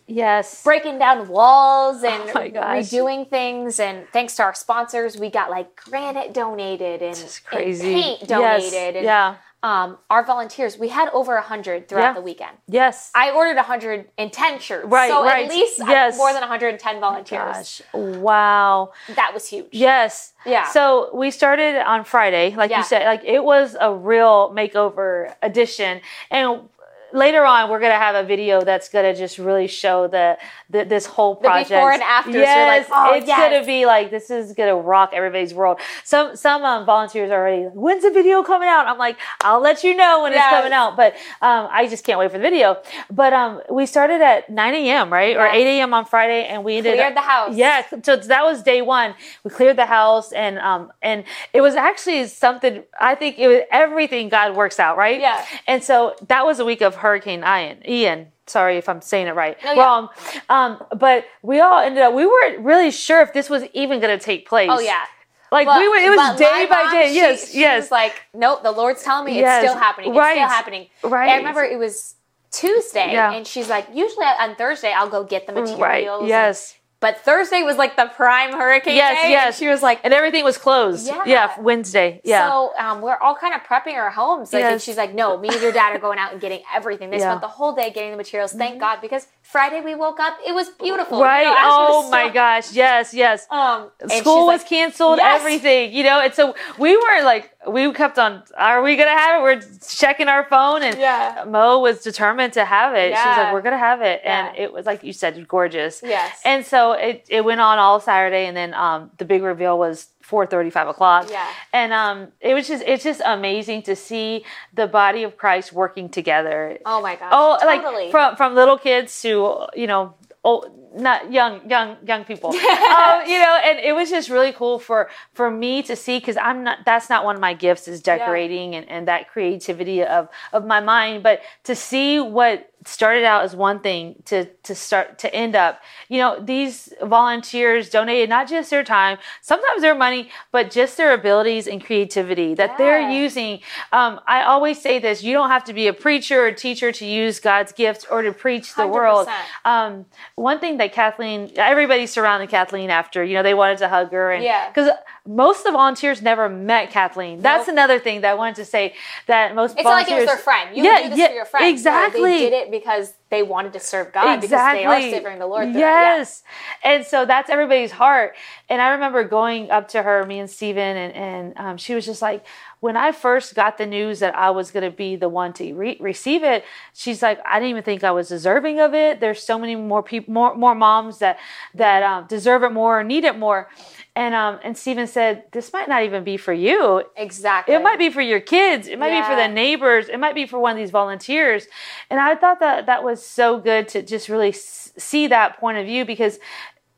Yes. 0.06 0.62
breaking 0.62 0.99
down 0.99 1.29
walls 1.29 2.03
and 2.03 2.23
Oh 2.31 2.41
redoing 2.41 3.29
things. 3.29 3.79
And 3.81 4.06
thanks 4.12 4.37
to 4.37 4.43
our 4.43 4.55
sponsors, 4.55 5.17
we 5.17 5.31
got 5.31 5.50
like 5.50 5.75
granite 5.77 6.33
donated 6.35 7.03
and, 7.03 7.17
and 7.17 7.81
paint 7.81 8.21
Yes. 8.21 8.29
donated. 8.29 8.97
And, 8.97 9.05
Yeah. 9.05 9.35
Um, 9.62 9.99
our 10.11 10.23
volunteers, 10.25 10.79
we 10.79 10.88
had 10.88 11.09
over 11.09 11.35
a 11.37 11.43
hundred 11.43 11.88
throughout 11.88 12.03
Yeah. 12.11 12.12
the 12.12 12.21
weekend. 12.21 12.56
Yes. 12.69 13.11
I 13.17 13.31
ordered 13.33 13.56
110 13.56 14.59
shirts. 14.61 14.87
Right, 14.87 15.09
So 15.11 15.25
right. 15.25 15.47
at 15.47 15.50
least 15.50 15.81
uh, 15.81 15.87
Yes. 15.88 16.17
more 16.17 16.33
than 16.33 16.43
110 16.43 17.00
volunteers. 17.00 17.56
Gosh. 17.56 17.83
Wow. 17.93 18.93
That 19.17 19.33
was 19.35 19.49
huge. 19.49 19.67
Yes. 19.73 20.35
Yeah. 20.44 20.69
So 20.69 21.11
we 21.15 21.31
started 21.33 21.79
on 21.85 22.05
Friday, 22.05 22.55
like 22.55 22.71
Yeah. 22.71 22.79
you 22.79 22.85
said, 22.85 23.06
like 23.06 23.25
it 23.25 23.43
was 23.43 23.77
a 23.81 23.93
real 23.93 24.53
makeover 24.55 25.35
edition. 25.43 26.00
And 26.31 26.69
later 27.12 27.44
on, 27.44 27.70
we're 27.70 27.81
gonna 27.81 27.94
have 27.94 28.14
a 28.14 28.23
video 28.26 28.62
that's 28.62 28.88
gonna 28.88 29.14
just 29.14 29.38
really 29.38 29.67
show 29.67 30.06
the, 30.08 30.38
the 30.70 30.85
this 30.85 31.06
whole 31.06 31.37
project 31.37 31.69
the 31.70 31.75
before 31.76 31.93
and 31.93 32.03
after, 32.03 32.32
so 32.32 32.38
Yes, 32.38 32.88
like, 32.91 32.99
oh, 33.12 33.14
it's 33.14 33.26
yes. 33.26 33.38
gonna 33.38 33.64
be 33.67 33.87
like 33.87 34.11
this 34.11 34.31
is 34.31 34.53
gonna 34.53 34.76
rock 34.76 35.11
everybody's 35.12 35.55
world. 35.55 35.79
Some 36.05 36.37
some 36.37 36.64
um, 36.64 36.85
volunteers 36.87 37.31
are 37.31 37.41
already. 37.41 37.62
When's 37.64 38.03
the 38.03 38.11
video 38.11 38.43
coming 38.43 38.69
out? 38.69 38.87
I'm 38.87 38.99
like, 38.99 39.17
I'll 39.43 39.61
let 39.61 39.85
you 39.85 39.94
know 39.97 40.23
when 40.23 40.32
Yes. 40.32 40.44
it's 40.53 40.56
coming 40.56 40.73
out. 40.73 40.97
But 40.97 41.14
um, 41.41 41.69
I 41.70 41.87
just 41.88 42.05
can't 42.05 42.19
wait 42.19 42.31
for 42.31 42.38
the 42.38 42.43
video. 42.43 42.82
But 43.11 43.32
um, 43.32 43.61
we 43.70 43.87
started 43.87 44.20
at 44.20 44.50
9 44.50 44.75
a.m. 44.75 45.12
right 45.12 45.37
or 45.37 45.47
8 45.47 45.79
a.m. 45.79 45.94
on 45.94 46.05
Friday, 46.05 46.44
and 46.47 46.64
we 46.64 46.79
ended 46.79 46.94
Cleared 46.94 47.17
the 47.17 47.20
house. 47.20 47.55
Yeah, 47.56 47.82
so 48.02 48.17
that 48.17 48.44
was 48.44 48.62
day 48.62 48.82
one. 48.82 49.14
We 49.44 49.50
cleared 49.50 49.76
the 49.76 49.87
house, 49.87 50.32
and 50.32 50.59
um, 50.59 50.93
and 51.02 51.25
it 51.52 51.61
was 51.61 51.75
actually 51.76 52.26
something. 52.26 52.82
I 53.00 53.14
think 53.14 53.38
it 53.38 53.49
was 53.49 53.61
everything 53.70 54.29
God 54.29 54.56
works 54.56 54.81
out, 54.81 54.97
right? 54.97 55.20
Yeah. 55.20 55.44
And 55.69 55.82
so 55.85 56.14
that 56.29 56.44
was 56.44 56.59
a 56.59 56.64
week 56.64 56.81
of 56.82 56.95
Hurricane 56.96 57.43
Ian. 57.44 57.82
Ian. 57.88 58.26
Sorry 58.46 58.76
if 58.76 58.88
I'm 58.88 59.00
saying 59.00 59.26
it 59.26 59.34
right. 59.34 59.56
No, 59.64 59.72
yeah. 59.72 59.81
Wrong. 59.82 60.08
Um, 60.48 60.82
but 60.97 61.25
we 61.42 61.61
all 61.61 61.80
ended 61.80 62.02
up. 62.02 62.14
We 62.14 62.25
weren't 62.26 62.61
really 62.61 62.90
sure 62.92 63.21
if 63.23 63.32
this 63.32 63.50
was 63.50 63.64
even 63.73 63.99
going 64.00 64.16
to 64.16 64.25
take 64.25 64.49
place. 64.49 64.68
Oh, 64.73 64.78
yeah. 64.78 65.02
Like 65.50 65.66
But- 65.66 65.80
we 65.80 65.88
were. 65.88 65.97
It 65.97 66.11
was 66.16 66.38
day 66.38 66.66
by 66.71 66.82
mom, 66.85 66.92
day. 66.92 67.09
she- 67.09 67.14
yes. 67.16 67.50
she 67.50 67.61
yes. 67.61 67.82
was 67.85 67.90
like, 67.90 68.14
nope, 68.35 68.62
the 68.62 68.71
Lord's 68.73 69.02
telling 69.02 69.26
me 69.26 69.38
Yes. 69.40 69.62
it's 69.64 69.71
still 69.73 69.80
happening. 69.80 70.11
It's 70.11 70.18
Right. 70.18 70.35
still 70.35 70.49
happening. 70.49 70.87
Right. 71.02 71.25
And 71.25 71.32
I 71.32 71.37
remember 71.38 71.62
it 71.64 71.78
was 71.78 72.14
Tuesday, 72.52 73.12
Yeah. 73.12 73.32
and 73.32 73.47
she's 73.47 73.68
like, 73.68 73.87
usually 73.92 74.25
on 74.26 74.54
Thursday 74.56 74.92
I'll 74.92 75.09
go 75.09 75.25
get 75.25 75.47
the 75.47 75.52
materials. 75.52 75.80
right. 75.80 76.09
Yes. 76.25 76.76
But 77.06 77.18
Thursday 77.20 77.62
was 77.62 77.76
like 77.76 77.94
the 77.94 78.06
prime 78.16 78.52
hurricane 78.52 78.96
Yes. 78.96 79.22
day. 79.22 79.30
Yes. 79.30 79.58
she 79.58 79.68
was 79.68 79.80
like, 79.80 80.00
and 80.02 80.12
everything 80.12 80.42
was 80.42 80.58
closed. 80.58 81.06
Yeah. 81.06 81.22
Yeah. 81.25 81.60
Wednesday. 81.60 82.20
Yeah. 82.25 82.48
So 82.48 82.72
um, 82.76 83.00
we're 83.00 83.16
all 83.18 83.36
kind 83.36 83.54
of 83.54 83.60
prepping 83.60 83.94
our 83.94 84.10
homes. 84.10 84.52
Like, 84.52 84.64
and 84.64 84.82
she's 84.82 84.96
like, 84.96 85.14
no, 85.14 85.38
me 85.38 85.48
and 85.48 85.62
your 85.62 85.70
dad 85.70 85.94
are 85.94 86.00
going 86.00 86.18
out 86.18 86.32
and 86.32 86.40
getting 86.40 86.62
everything. 86.75 87.10
They 87.10 87.18
Yeah. 87.18 87.26
Mm-hmm. 87.26 87.30
spent 87.34 87.40
the 87.42 87.54
whole 87.58 87.75
day 87.76 87.90
getting 87.92 88.10
the 88.10 88.16
materials. 88.16 88.52
Thank 88.54 88.80
God, 88.80 89.00
because 89.00 89.28
Friday 89.42 89.80
we 89.82 89.94
woke 89.94 90.18
up, 90.18 90.36
it 90.44 90.52
was 90.52 90.68
beautiful. 90.70 91.18
You 91.18 91.25
right. 91.25 91.44
know, 91.44 91.54
oh 91.56 92.04
were 92.06 92.10
my 92.10 92.28
gosh. 92.28 92.72
Yes. 92.72 93.14
Yes. 93.14 93.46
Um, 93.52 93.92
School 94.08 94.46
was 94.46 94.62
like, 94.62 94.68
canceled. 94.68 95.18
Yes. 95.18 95.40
Everything. 95.40 95.92
You 95.92 96.02
know. 96.02 96.18
And 96.20 96.34
so 96.34 96.56
we 96.76 96.96
were 96.96 97.22
like, 97.22 97.52
we 97.68 97.92
kept 97.92 98.18
on. 98.18 98.42
Are 98.58 98.82
we 98.82 98.96
gonna 98.96 99.10
have 99.10 99.40
it? 99.40 99.42
We're 99.44 99.60
checking 99.88 100.26
our 100.26 100.44
phone, 100.44 100.82
and 100.82 100.98
Yeah. 100.98 101.44
Mo 101.46 101.78
was 101.78 102.02
determined 102.02 102.52
to 102.54 102.64
have 102.64 102.94
it. 102.94 103.10
She's 103.14 103.25
Yeah. 103.25 103.42
like, 103.44 103.52
we're 103.52 103.62
gonna 103.62 103.78
have 103.78 104.02
it, 104.02 104.22
and 104.25 104.56
it 104.56 104.72
was 104.72 104.86
like 104.86 105.04
you 105.04 105.12
said, 105.12 105.46
gorgeous. 105.46 106.00
Yes. 106.04 106.40
And 106.44 106.66
so 106.66 106.96
it, 106.97 107.26
it 107.29 107.45
went 107.45 107.61
on 107.61 107.79
all 107.79 108.00
Saturday, 108.00 108.47
and 108.47 108.57
then 108.57 108.75
um, 108.75 109.11
the 109.19 109.25
big 109.25 109.43
reveal 109.43 109.79
was 109.79 110.09
four 110.21 110.47
thirty, 110.47 110.71
five 110.71 110.88
o'clock. 110.88 111.29
Yeah. 111.31 111.49
And 111.73 111.93
um, 111.93 112.29
it 112.41 112.55
was 112.55 112.67
just 112.69 112.83
it's 112.87 113.05
just 113.05 113.21
amazing 113.25 113.83
to 113.83 113.97
see 113.97 114.45
the 114.75 114.87
body 114.87 115.23
of 115.23 115.37
Christ 115.37 115.73
working 115.73 116.09
together. 116.09 116.79
Oh 116.85 117.00
my 117.00 117.17
gosh. 117.17 117.31
Oh, 117.33 117.59
totally. 117.61 118.05
like 118.05 118.11
from 118.11 118.37
from 118.37 118.55
little 118.55 118.79
kids 118.79 119.23
to 119.23 119.67
you 119.75 119.87
know 119.87 120.15
old, 120.45 120.71
not 120.97 121.33
young, 121.33 121.69
young, 121.69 121.97
young 122.07 122.25
people. 122.25 122.50
um, 122.50 123.26
you 123.26 123.38
know, 123.38 123.61
and 123.65 123.79
it 123.79 123.95
was 123.95 124.11
just 124.11 124.29
really 124.29 124.53
cool 124.53 124.79
for 124.79 125.09
for 125.35 125.50
me 125.50 125.83
to 125.85 125.97
see 125.97 126.19
because 126.19 126.37
I'm 126.37 126.65
not. 126.65 126.79
That's 126.85 127.09
not 127.11 127.25
one 127.25 127.35
of 127.35 127.41
my 127.41 127.55
gifts 127.55 127.88
is 127.88 128.00
decorating 128.00 128.73
yeah. 128.73 128.81
and, 128.81 128.88
and 128.88 129.09
that 129.09 129.29
creativity 129.31 130.03
of 130.03 130.29
of 130.53 130.67
my 130.67 130.81
mind. 130.81 131.23
But 131.23 131.43
to 131.65 131.75
see 131.75 132.21
what 132.21 132.71
started 132.87 133.25
out 133.25 133.43
as 133.43 133.57
one 133.57 133.81
thing 133.81 134.15
to 134.25 134.45
to 134.62 134.75
start 134.75 135.19
to 135.19 135.35
end 135.35 135.57
up 135.57 135.81
you 136.09 136.19
know 136.19 136.38
these 136.41 136.93
volunteers 137.03 137.91
donated 137.91 138.29
not 138.29 138.49
just 138.49 138.71
their 138.71 138.85
time 138.85 139.19
sometimes 139.41 139.83
their 139.83 139.95
money 139.95 140.29
but 140.53 140.71
just 140.71 140.97
their 140.97 141.12
abilities 141.12 141.67
and 141.67 141.85
creativity 141.85 142.55
that 142.55 142.71
yeah. 142.71 142.76
they're 142.76 143.11
using 143.11 143.55
um, 143.93 144.21
i 144.26 144.43
always 144.43 144.81
say 144.81 144.99
this 145.00 145.23
you 145.23 145.33
don't 145.33 145.50
have 145.50 145.65
to 145.65 145.73
be 145.73 145.88
a 145.88 145.93
preacher 145.93 146.47
or 146.47 146.53
teacher 146.53 146.93
to 146.93 147.05
use 147.05 147.41
god's 147.41 147.73
gifts 147.73 148.07
or 148.09 148.23
to 148.23 148.33
preach 148.33 148.75
the 148.76 148.83
100%. 148.83 148.93
world 148.93 149.29
um, 149.65 150.07
one 150.37 150.61
thing 150.61 150.76
that 150.76 150.86
kathleen 150.88 151.50
everybody 151.57 152.07
surrounded 152.07 152.49
kathleen 152.49 152.90
after 152.90 153.23
you 153.25 153.35
know 153.35 153.43
they 153.43 153.55
wanted 153.55 153.78
to 153.78 153.88
hug 153.88 154.11
her 154.12 154.33
and 154.33 154.45
yeah. 154.45 154.69
because 154.69 154.90
most 155.26 155.59
of 155.59 155.64
the 155.64 155.73
volunteers 155.73 156.23
never 156.23 156.49
met 156.49 156.90
Kathleen. 156.90 157.40
That's 157.40 157.66
nope. 157.66 157.75
another 157.75 157.99
thing 157.99 158.21
that 158.23 158.30
I 158.30 158.35
wanted 158.35 158.56
to 158.56 158.64
say 158.64 158.95
that 159.26 159.54
most 159.54 159.73
it's 159.73 159.83
volunteers. 159.83 160.09
not 160.09 160.16
like 160.16 160.23
it 160.23 160.26
was 160.26 160.26
their 160.26 160.45
friend. 160.45 160.76
You 160.76 160.85
yeah, 160.85 161.02
do 161.02 161.09
this 161.11 161.18
yeah, 161.18 161.28
for 161.28 161.35
your 161.35 161.45
friend. 161.45 161.66
Exactly. 161.66 162.21
No, 162.21 162.26
they 162.26 162.38
did 162.38 162.52
it 162.52 162.71
because 162.71 163.14
they 163.28 163.42
wanted 163.42 163.73
to 163.73 163.80
serve 163.80 164.12
God 164.12 164.42
exactly. 164.42 164.83
because 164.83 165.02
they 165.02 165.09
are 165.09 165.23
serving 165.23 165.38
the 165.40 165.47
Lord. 165.47 165.71
Yes. 165.75 166.45
Yeah. 166.85 166.92
And 166.92 167.06
so 167.06 167.26
that's 167.26 167.50
everybody's 167.50 167.90
heart. 167.90 168.37
And 168.68 168.80
I 168.80 168.90
remember 168.90 169.25
going 169.25 169.71
up 169.71 169.88
to 169.88 170.02
her, 170.02 170.25
me 170.25 170.38
and 170.38 170.49
Stephen, 170.49 170.97
and, 170.97 171.12
and 171.14 171.52
um, 171.56 171.76
she 171.76 171.95
was 171.95 172.06
just 172.06 172.23
like, 172.23 172.45
when 172.80 172.97
I 172.97 173.11
first 173.11 173.54
got 173.54 173.78
the 173.78 173.87
news 173.87 174.21
that 174.21 174.37
I 174.37 174.50
was 174.50 174.71
going 174.71 174.88
to 174.88 174.97
be 174.97 175.16
the 175.16 175.28
one 175.28 175.52
to 175.54 175.75
re- 175.75 175.97
receive 175.99 176.45
it, 176.45 176.64
she's 176.95 177.21
like, 177.21 177.40
I 177.45 177.59
didn't 177.59 177.71
even 177.71 177.83
think 177.83 178.04
I 178.04 178.12
was 178.12 178.28
deserving 178.28 178.80
of 178.80 178.95
it. 178.95 179.18
There's 179.18 179.42
so 179.42 179.59
many 179.59 179.75
more 179.75 180.02
people, 180.02 180.33
more, 180.33 180.54
more 180.54 180.75
moms 180.75 181.18
that, 181.18 181.38
that 181.75 182.02
um, 182.04 182.26
deserve 182.28 182.62
it 182.62 182.71
more 182.71 183.00
or 183.00 183.04
need 183.04 183.25
it 183.25 183.37
more. 183.37 183.68
And 184.16 184.35
um 184.35 184.58
and 184.64 184.76
Stephen 184.76 185.06
said, 185.06 185.44
This 185.52 185.73
might 185.75 185.88
not 185.88 186.02
even 186.02 186.25
be 186.25 186.38
for 186.38 186.54
you. 186.54 187.04
Exactly. 187.16 187.75
It 187.75 187.82
might 187.82 187.99
be 187.99 188.08
for 188.08 188.23
your 188.23 188.40
kids. 188.40 188.88
It 188.88 188.99
might 188.99 189.12
yeah. 189.12 189.20
be 189.20 189.35
for 189.35 189.37
the 189.37 189.46
neighbors. 189.46 190.08
It 190.08 190.18
might 190.18 190.35
be 190.35 190.46
for 190.46 190.58
one 190.58 190.73
of 190.73 190.78
these 190.78 190.90
volunteers. 190.90 191.66
And 192.08 192.18
I 192.18 192.35
thought 192.35 192.58
that 192.61 192.87
that 192.87 193.04
was 193.04 193.25
so 193.25 193.61
good 193.61 193.88
to 193.88 194.02
just 194.02 194.30
really 194.30 194.52
see 194.52 195.26
that 195.26 195.61
point 195.61 195.76
of 195.76 195.85
view 195.85 196.06
because 196.06 196.38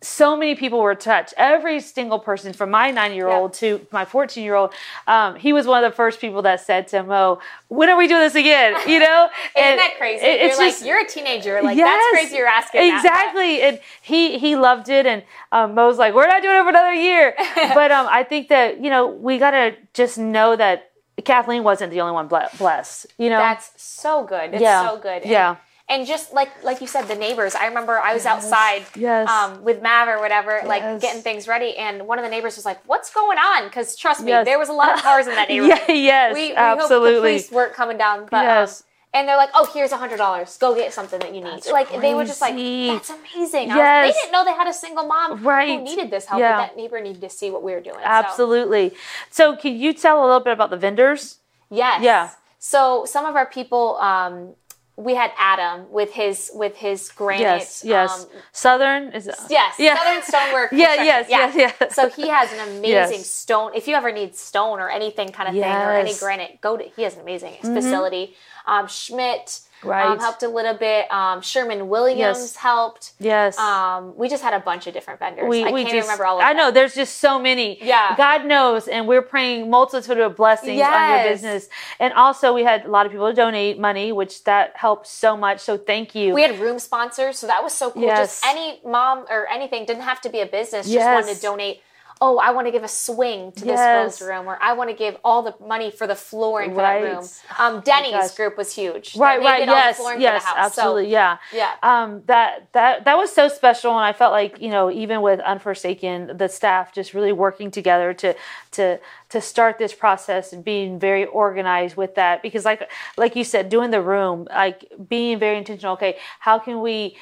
so 0.01 0.37
many 0.37 0.55
people 0.55 0.79
were 0.79 0.95
touched. 0.95 1.35
Every 1.37 1.81
single 1.81 2.21
person, 2.21 2.53
from 2.53 2.71
my 2.71 2.91
nine 2.93 3.15
year 3.15 3.29
old 3.29 3.53
to 3.55 3.85
my 3.91 4.05
14 4.05 4.45
year 4.45 4.55
old, 4.55 4.73
um, 5.09 5.35
he 5.35 5.53
was 5.53 5.67
one 5.67 5.83
of 5.83 5.91
the 5.91 5.95
first 5.95 6.21
people 6.21 6.43
that 6.43 6.61
said 6.61 6.87
to 6.89 7.03
Mo, 7.03 7.41
When 7.67 7.89
are 7.89 7.97
we 7.97 8.07
doing 8.07 8.21
this 8.21 8.35
again? 8.35 8.77
You 8.89 9.01
know? 9.01 9.29
Isn't 9.57 9.77
that 9.77 9.95
crazy? 9.99 10.25
It, 10.25 10.41
it's 10.41 10.59
you're 10.59 10.67
just, 10.67 10.81
like, 10.81 10.89
you're 10.89 11.01
a 11.01 11.07
teenager. 11.07 11.61
Like, 11.63 11.77
yes, 11.77 11.89
that's 11.89 12.23
crazy 12.23 12.37
you're 12.37 12.47
asking. 12.47 12.95
Exactly. 12.95 13.59
That. 13.59 13.65
And 13.65 13.81
he, 14.01 14.39
he 14.39 14.57
loved 14.57 14.89
it. 14.89 15.05
And 15.05 15.25
um, 15.53 15.75
Mo's 15.75 15.99
like, 15.99 16.15
We're 16.15 16.27
not 16.27 16.43
doing 16.43 16.57
it 16.57 16.63
for 16.63 16.71
another 16.71 16.95
year. 16.95 17.35
but 17.75 17.91
um, 17.93 18.07
I 18.11 18.23
think 18.23 18.49
that, 18.49 18.83
you 18.83 18.89
know, 18.89 19.09
we 19.09 19.39
got 19.39 19.51
to 19.51 19.75
just 19.93 20.17
know 20.17 20.57
that 20.57 20.91
Kathleen 21.25 21.65
wasn't 21.65 21.91
the 21.91 22.01
only 22.01 22.15
one 22.15 22.29
blessed. 22.29 23.07
You 23.19 23.31
know? 23.31 23.39
That's 23.39 23.73
so 23.77 24.25
good. 24.25 24.55
It's 24.55 24.63
yeah. 24.63 24.89
so 24.89 24.99
good. 24.99 25.23
And 25.23 25.31
yeah 25.31 25.57
and 25.89 26.07
just 26.07 26.33
like 26.33 26.51
like 26.63 26.81
you 26.81 26.87
said 26.87 27.03
the 27.09 27.15
neighbors 27.15 27.55
i 27.55 27.67
remember 27.67 27.99
i 27.99 28.15
was 28.15 28.25
yes. 28.25 28.45
outside 28.45 28.85
yes. 28.97 29.29
um, 29.29 29.63
with 29.65 29.83
mav 29.83 30.09
or 30.09 30.21
whatever 30.21 30.57
yes. 30.57 30.67
like 30.67 31.01
getting 31.01 31.23
things 31.23 31.49
ready 31.49 31.77
and 31.77 32.07
one 32.07 32.19
of 32.19 32.25
the 32.25 32.31
neighbors 32.31 32.57
was 32.57 32.65
like 32.65 32.79
what's 32.87 33.13
going 33.13 33.39
on 33.39 33.65
because 33.65 33.97
trust 33.97 34.23
me 34.23 34.31
there 34.31 34.59
was 34.59 34.69
a 34.69 34.73
lot 34.73 34.95
of 34.95 35.03
cars 35.03 35.27
in 35.27 35.35
that 35.35 35.49
neighborhood 35.49 35.81
yeah, 35.89 35.95
yes 35.95 36.35
we, 36.35 36.49
we 36.49 36.55
absolutely 36.55 37.15
the 37.15 37.21
police 37.21 37.51
weren't 37.51 37.75
coming 37.75 37.99
down 37.99 38.27
but 38.31 38.39
um, 38.39 38.45
yes. 38.45 38.81
Um, 38.81 38.85
and 39.15 39.27
they're 39.27 39.39
like, 39.39 39.49
"Oh, 39.55 39.69
here's 39.73 39.91
a 39.91 39.97
hundred 39.97 40.19
dollars. 40.19 40.59
Go 40.59 40.75
get 40.75 40.93
something 40.93 41.19
that 41.21 41.35
you 41.35 41.41
need." 41.41 41.53
That's 41.53 41.71
like 41.71 41.87
crazy. 41.87 42.03
they 42.03 42.15
were 42.15 42.25
just 42.25 42.43
like, 42.43 42.55
"That's 42.55 43.09
amazing." 43.09 43.69
Yes. 43.69 44.09
Was, 44.09 44.15
they 44.15 44.21
didn't 44.21 44.33
know 44.33 44.45
they 44.45 44.53
had 44.53 44.69
a 44.69 44.73
single 44.73 45.07
mom 45.07 45.43
right. 45.43 45.79
who 45.79 45.83
needed 45.85 46.11
this 46.11 46.27
help. 46.27 46.41
Yeah. 46.41 46.61
But 46.61 46.67
that 46.67 46.77
neighbor 46.77 47.01
needed 47.01 47.23
to 47.23 47.31
see 47.31 47.51
what 47.51 47.63
we 47.63 47.73
were 47.73 47.81
doing. 47.81 48.01
Absolutely. 48.05 48.91
So. 49.31 49.55
so, 49.55 49.57
can 49.57 49.77
you 49.77 49.95
tell 49.95 50.21
a 50.21 50.27
little 50.27 50.41
bit 50.41 50.53
about 50.53 50.69
the 50.69 50.77
vendors? 50.77 51.39
Yes. 51.71 52.03
Yeah. 52.03 52.31
So 52.59 53.05
some 53.07 53.25
of 53.25 53.37
our 53.37 53.47
people, 53.47 53.97
um, 53.97 54.55
we 54.99 55.15
had 55.15 55.31
Adam 55.39 55.87
with 55.93 56.13
his 56.13 56.51
with 56.53 56.77
his 56.77 57.09
granite. 57.11 57.43
Yes, 57.43 57.85
yes. 57.85 58.25
Um, 58.25 58.31
Southern 58.51 59.13
is 59.13 59.29
it 59.29 59.37
yes, 59.49 59.77
yeah. 59.79 59.97
Southern 59.97 60.23
stonework. 60.23 60.73
yeah, 60.73 60.95
yes, 61.03 61.27
yeah. 61.31 61.53
yes, 61.55 61.75
yes. 61.81 61.95
So 61.95 62.09
he 62.09 62.29
has 62.29 62.53
an 62.53 62.77
amazing 62.77 63.19
yes. 63.19 63.31
stone. 63.31 63.71
If 63.77 63.87
you 63.87 63.95
ever 63.95 64.11
need 64.11 64.35
stone 64.35 64.81
or 64.81 64.91
anything 64.91 65.29
kind 65.29 65.49
of 65.49 65.55
yes. 65.55 65.65
thing 65.65 65.89
or 65.89 65.93
any 65.93 66.15
granite, 66.15 66.61
go 66.61 66.77
to. 66.77 66.85
He 66.97 67.03
has 67.03 67.15
an 67.15 67.21
amazing 67.21 67.53
mm-hmm. 67.53 67.75
facility. 67.75 68.35
Um, 68.67 68.89
Schmidt 68.89 69.61
right. 69.83 70.07
Um, 70.07 70.19
helped 70.19 70.43
a 70.43 70.49
little 70.49 70.75
bit. 70.75 71.11
Um, 71.13 71.41
Sherman 71.41 71.89
Williams 71.89 72.19
yes. 72.19 72.57
helped. 72.57 73.13
Yes. 73.19 73.59
Um, 73.59 74.17
we 74.17 74.29
just 74.29 74.43
had 74.43 74.55
a 74.55 74.61
bunch 74.61 74.87
of 74.87 74.95
different 74.95 75.21
vendors. 75.21 75.49
We, 75.49 75.65
I 75.65 75.71
we 75.71 75.83
can't 75.83 75.95
just, 75.95 76.07
remember 76.09 76.27
all 76.27 76.37
of 76.37 76.41
them. 76.41 76.49
I 76.49 76.53
them. 76.53 76.57
know 76.59 76.71
there's 76.71 76.95
just 76.95 77.19
so 77.19 77.39
many. 77.39 77.83
Yeah. 77.85 78.17
God 78.17 78.47
knows, 78.47 78.89
and 78.89 79.07
we're 79.07 79.23
praying 79.23 79.71
multitude 79.71 80.19
of 80.19 80.37
blessings 80.37 80.77
yes. 80.77 80.95
on 80.95 81.11
your 81.11 81.33
business. 81.33 81.69
And 82.01 82.13
also, 82.15 82.53
we 82.53 82.65
had 82.65 82.87
a 82.87 82.89
lot 82.89 83.07
of 83.07 83.13
people 83.13 83.33
donate 83.33 83.79
money, 83.79 84.13
which 84.13 84.45
that 84.45 84.77
helped 84.77 85.07
so 85.07 85.37
much. 85.37 85.61
So 85.61 85.77
thank 85.77 86.15
you. 86.15 86.35
We 86.35 86.43
had 86.43 86.59
room 86.59 86.79
sponsors, 86.79 87.39
so 87.39 87.47
that 87.47 87.63
was 87.63 87.73
so 87.73 87.91
cool. 87.91 88.03
Yes. 88.03 88.41
Just 88.41 88.47
any 88.47 88.81
mom 88.85 89.27
or 89.31 89.47
anything 89.49 89.87
didn't 89.87 90.03
have 90.03 90.21
to 90.23 90.29
be 90.29 90.41
a 90.41 90.47
business. 90.47 90.87
Just 90.87 90.95
yes. 90.95 91.23
wanted 91.23 91.37
to 91.37 91.41
donate 91.41 91.81
oh, 92.21 92.39
I 92.39 92.51
want 92.51 92.67
to 92.67 92.71
give 92.71 92.85
a 92.85 92.89
swing 92.89 93.53
to 93.53 93.67
yes. 93.67 93.79
this 94.11 94.19
girl's 94.19 94.31
room, 94.31 94.49
or 94.49 94.59
I 94.61 94.73
want 94.73 94.91
to 94.91 94.97
give 94.97 95.17
all 95.25 95.43
the 95.43 95.55
money 95.65 95.91
for 95.91 96.07
the 96.07 96.15
flooring 96.15 96.71
for 96.71 96.79
right. 96.79 97.03
that 97.03 97.15
room. 97.15 97.25
Um, 97.59 97.81
Denny's 97.81 98.15
oh 98.15 98.35
group 98.37 98.57
was 98.57 98.75
huge. 98.75 99.17
Right, 99.17 99.41
right, 99.41 99.67
yes, 99.67 100.01
yes, 100.19 100.45
absolutely, 100.57 101.05
so, 101.05 101.11
yeah, 101.11 101.39
yeah. 101.53 101.75
Um, 101.83 102.23
that 102.27 102.69
that 102.73 103.05
that 103.05 103.17
was 103.17 103.33
so 103.33 103.49
special, 103.49 103.93
and 103.93 104.05
I 104.05 104.13
felt 104.13 104.33
like 104.33 104.61
you 104.61 104.71
know, 104.71 104.91
even 104.91 105.23
with 105.23 105.41
Unforsaken, 105.41 106.37
the 106.37 106.49
staff 106.49 106.93
just 106.93 107.15
really 107.15 107.33
working 107.33 107.71
together 107.71 108.13
to 108.15 108.35
to 108.73 109.01
to 109.31 109.41
start 109.41 109.79
this 109.79 109.93
process 109.93 110.53
and 110.53 110.65
being 110.65 110.99
very 110.99 111.27
organized 111.27 111.97
with 111.97 112.15
that 112.15 112.43
because 112.43 112.65
like 112.65 112.91
like 113.17 113.37
you 113.37 113.45
said 113.45 113.69
doing 113.69 113.91
the 113.91 114.01
room 114.01 114.47
like 114.51 114.91
being 115.09 115.39
very 115.39 115.59
intentional 115.59 115.95
okay 115.95 116.17
how 116.41 116.59
can 116.59 116.81
we 116.81 117.17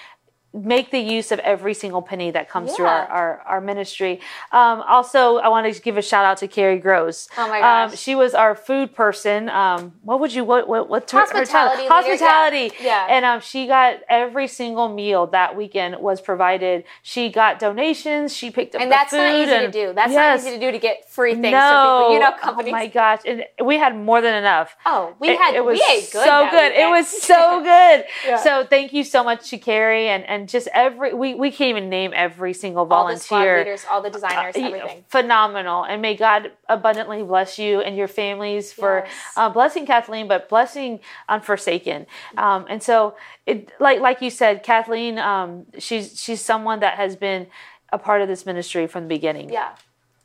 make 0.56 0.90
the 0.90 0.98
use 0.98 1.32
of 1.32 1.38
every 1.40 1.75
single 1.75 2.02
penny 2.02 2.30
that 2.30 2.48
comes 2.48 2.70
yeah. 2.70 2.76
through 2.76 2.86
our, 2.86 3.06
our, 3.06 3.40
our 3.40 3.60
ministry. 3.60 4.20
Um, 4.52 4.82
also, 4.82 5.36
I 5.36 5.48
want 5.48 5.72
to 5.72 5.80
give 5.80 5.96
a 5.96 6.02
shout 6.02 6.25
out 6.25 6.38
to 6.38 6.48
Carrie 6.48 6.78
Gross. 6.78 7.28
Oh 7.36 7.48
my 7.48 7.60
gosh. 7.60 7.90
Um, 7.90 7.96
she 7.96 8.14
was 8.14 8.34
our 8.34 8.54
food 8.54 8.94
person. 8.94 9.48
Um, 9.48 9.92
what 10.02 10.20
would 10.20 10.32
you, 10.32 10.44
what, 10.44 10.68
what, 10.68 10.88
what 10.88 11.10
hospitality. 11.10 11.82
Her 11.84 11.88
hospitality. 11.88 12.75
Yeah. 12.80 13.06
yeah. 13.06 13.06
And 13.10 13.25
um, 13.25 13.40
she 13.40 13.66
got 13.66 14.00
every 14.08 14.48
single 14.48 14.88
meal 14.88 15.26
that 15.28 15.56
weekend 15.56 15.96
was 16.00 16.20
provided. 16.20 16.84
She 17.02 17.30
got 17.30 17.58
donations. 17.58 18.34
She 18.34 18.50
picked 18.50 18.75
up 18.75 18.80
and 18.80 18.90
that's 18.90 19.12
not 19.12 19.34
easy 19.34 19.52
and, 19.52 19.72
to 19.72 19.86
do. 19.86 19.92
That's 19.92 20.12
yes. 20.12 20.42
not 20.42 20.48
easy 20.48 20.58
to 20.58 20.66
do 20.66 20.72
to 20.72 20.78
get 20.78 21.08
free 21.08 21.34
things 21.34 21.52
no. 21.52 22.06
people. 22.08 22.14
You 22.14 22.20
know, 22.20 22.32
companies. 22.32 22.72
Oh 22.72 22.76
my 22.76 22.86
gosh. 22.86 23.20
And 23.26 23.44
we 23.64 23.76
had 23.76 23.96
more 23.96 24.20
than 24.20 24.34
enough. 24.34 24.76
Oh, 24.86 25.14
we 25.18 25.30
it, 25.30 25.38
had, 25.38 25.54
it 25.54 25.64
was 25.64 25.78
we 25.78 25.96
ate 25.96 26.10
good. 26.12 26.25
So 26.25 26.48
good. 26.50 26.72
Weekend. 26.72 26.75
It 26.75 26.90
was 26.90 27.08
so 27.08 27.60
good. 27.62 28.04
yeah. 28.26 28.36
So 28.38 28.66
thank 28.68 28.92
you 28.92 29.04
so 29.04 29.22
much 29.22 29.50
to 29.50 29.58
Carrie 29.58 30.08
and, 30.08 30.25
and 30.25 30.45
just 30.46 30.68
every, 30.72 31.12
we 31.12 31.34
we, 31.34 31.50
can't 31.50 31.70
even 31.70 31.88
name 31.88 32.12
every 32.14 32.52
single 32.52 32.86
volunteer. 32.86 33.08
All 33.08 33.16
the 33.16 33.20
squad 33.20 33.58
leaders, 33.58 33.84
all 33.90 34.02
the 34.02 34.10
designers, 34.10 34.56
uh, 34.56 34.60
everything. 34.60 35.04
Phenomenal. 35.08 35.84
And 35.84 36.00
may 36.02 36.16
God 36.16 36.52
abundantly 36.68 37.22
bless 37.22 37.58
you 37.58 37.80
and 37.80 37.96
your 37.96 38.08
families 38.08 38.72
for 38.72 39.02
yes. 39.04 39.14
uh, 39.36 39.48
blessing 39.50 39.86
Kathleen, 39.86 40.28
but 40.28 40.48
blessing 40.48 41.00
Unforsaken. 41.28 42.06
Um, 42.36 42.66
and 42.68 42.82
so, 42.82 43.16
it, 43.46 43.70
like 43.80 44.00
like 44.00 44.22
you 44.22 44.30
said, 44.30 44.62
Kathleen, 44.62 45.18
um, 45.18 45.66
she's 45.78 46.20
she's 46.20 46.40
someone 46.40 46.80
that 46.80 46.96
has 46.96 47.16
been 47.16 47.46
a 47.92 47.98
part 47.98 48.22
of 48.22 48.28
this 48.28 48.46
ministry 48.46 48.86
from 48.86 49.04
the 49.04 49.08
beginning. 49.08 49.50
Yeah, 49.50 49.74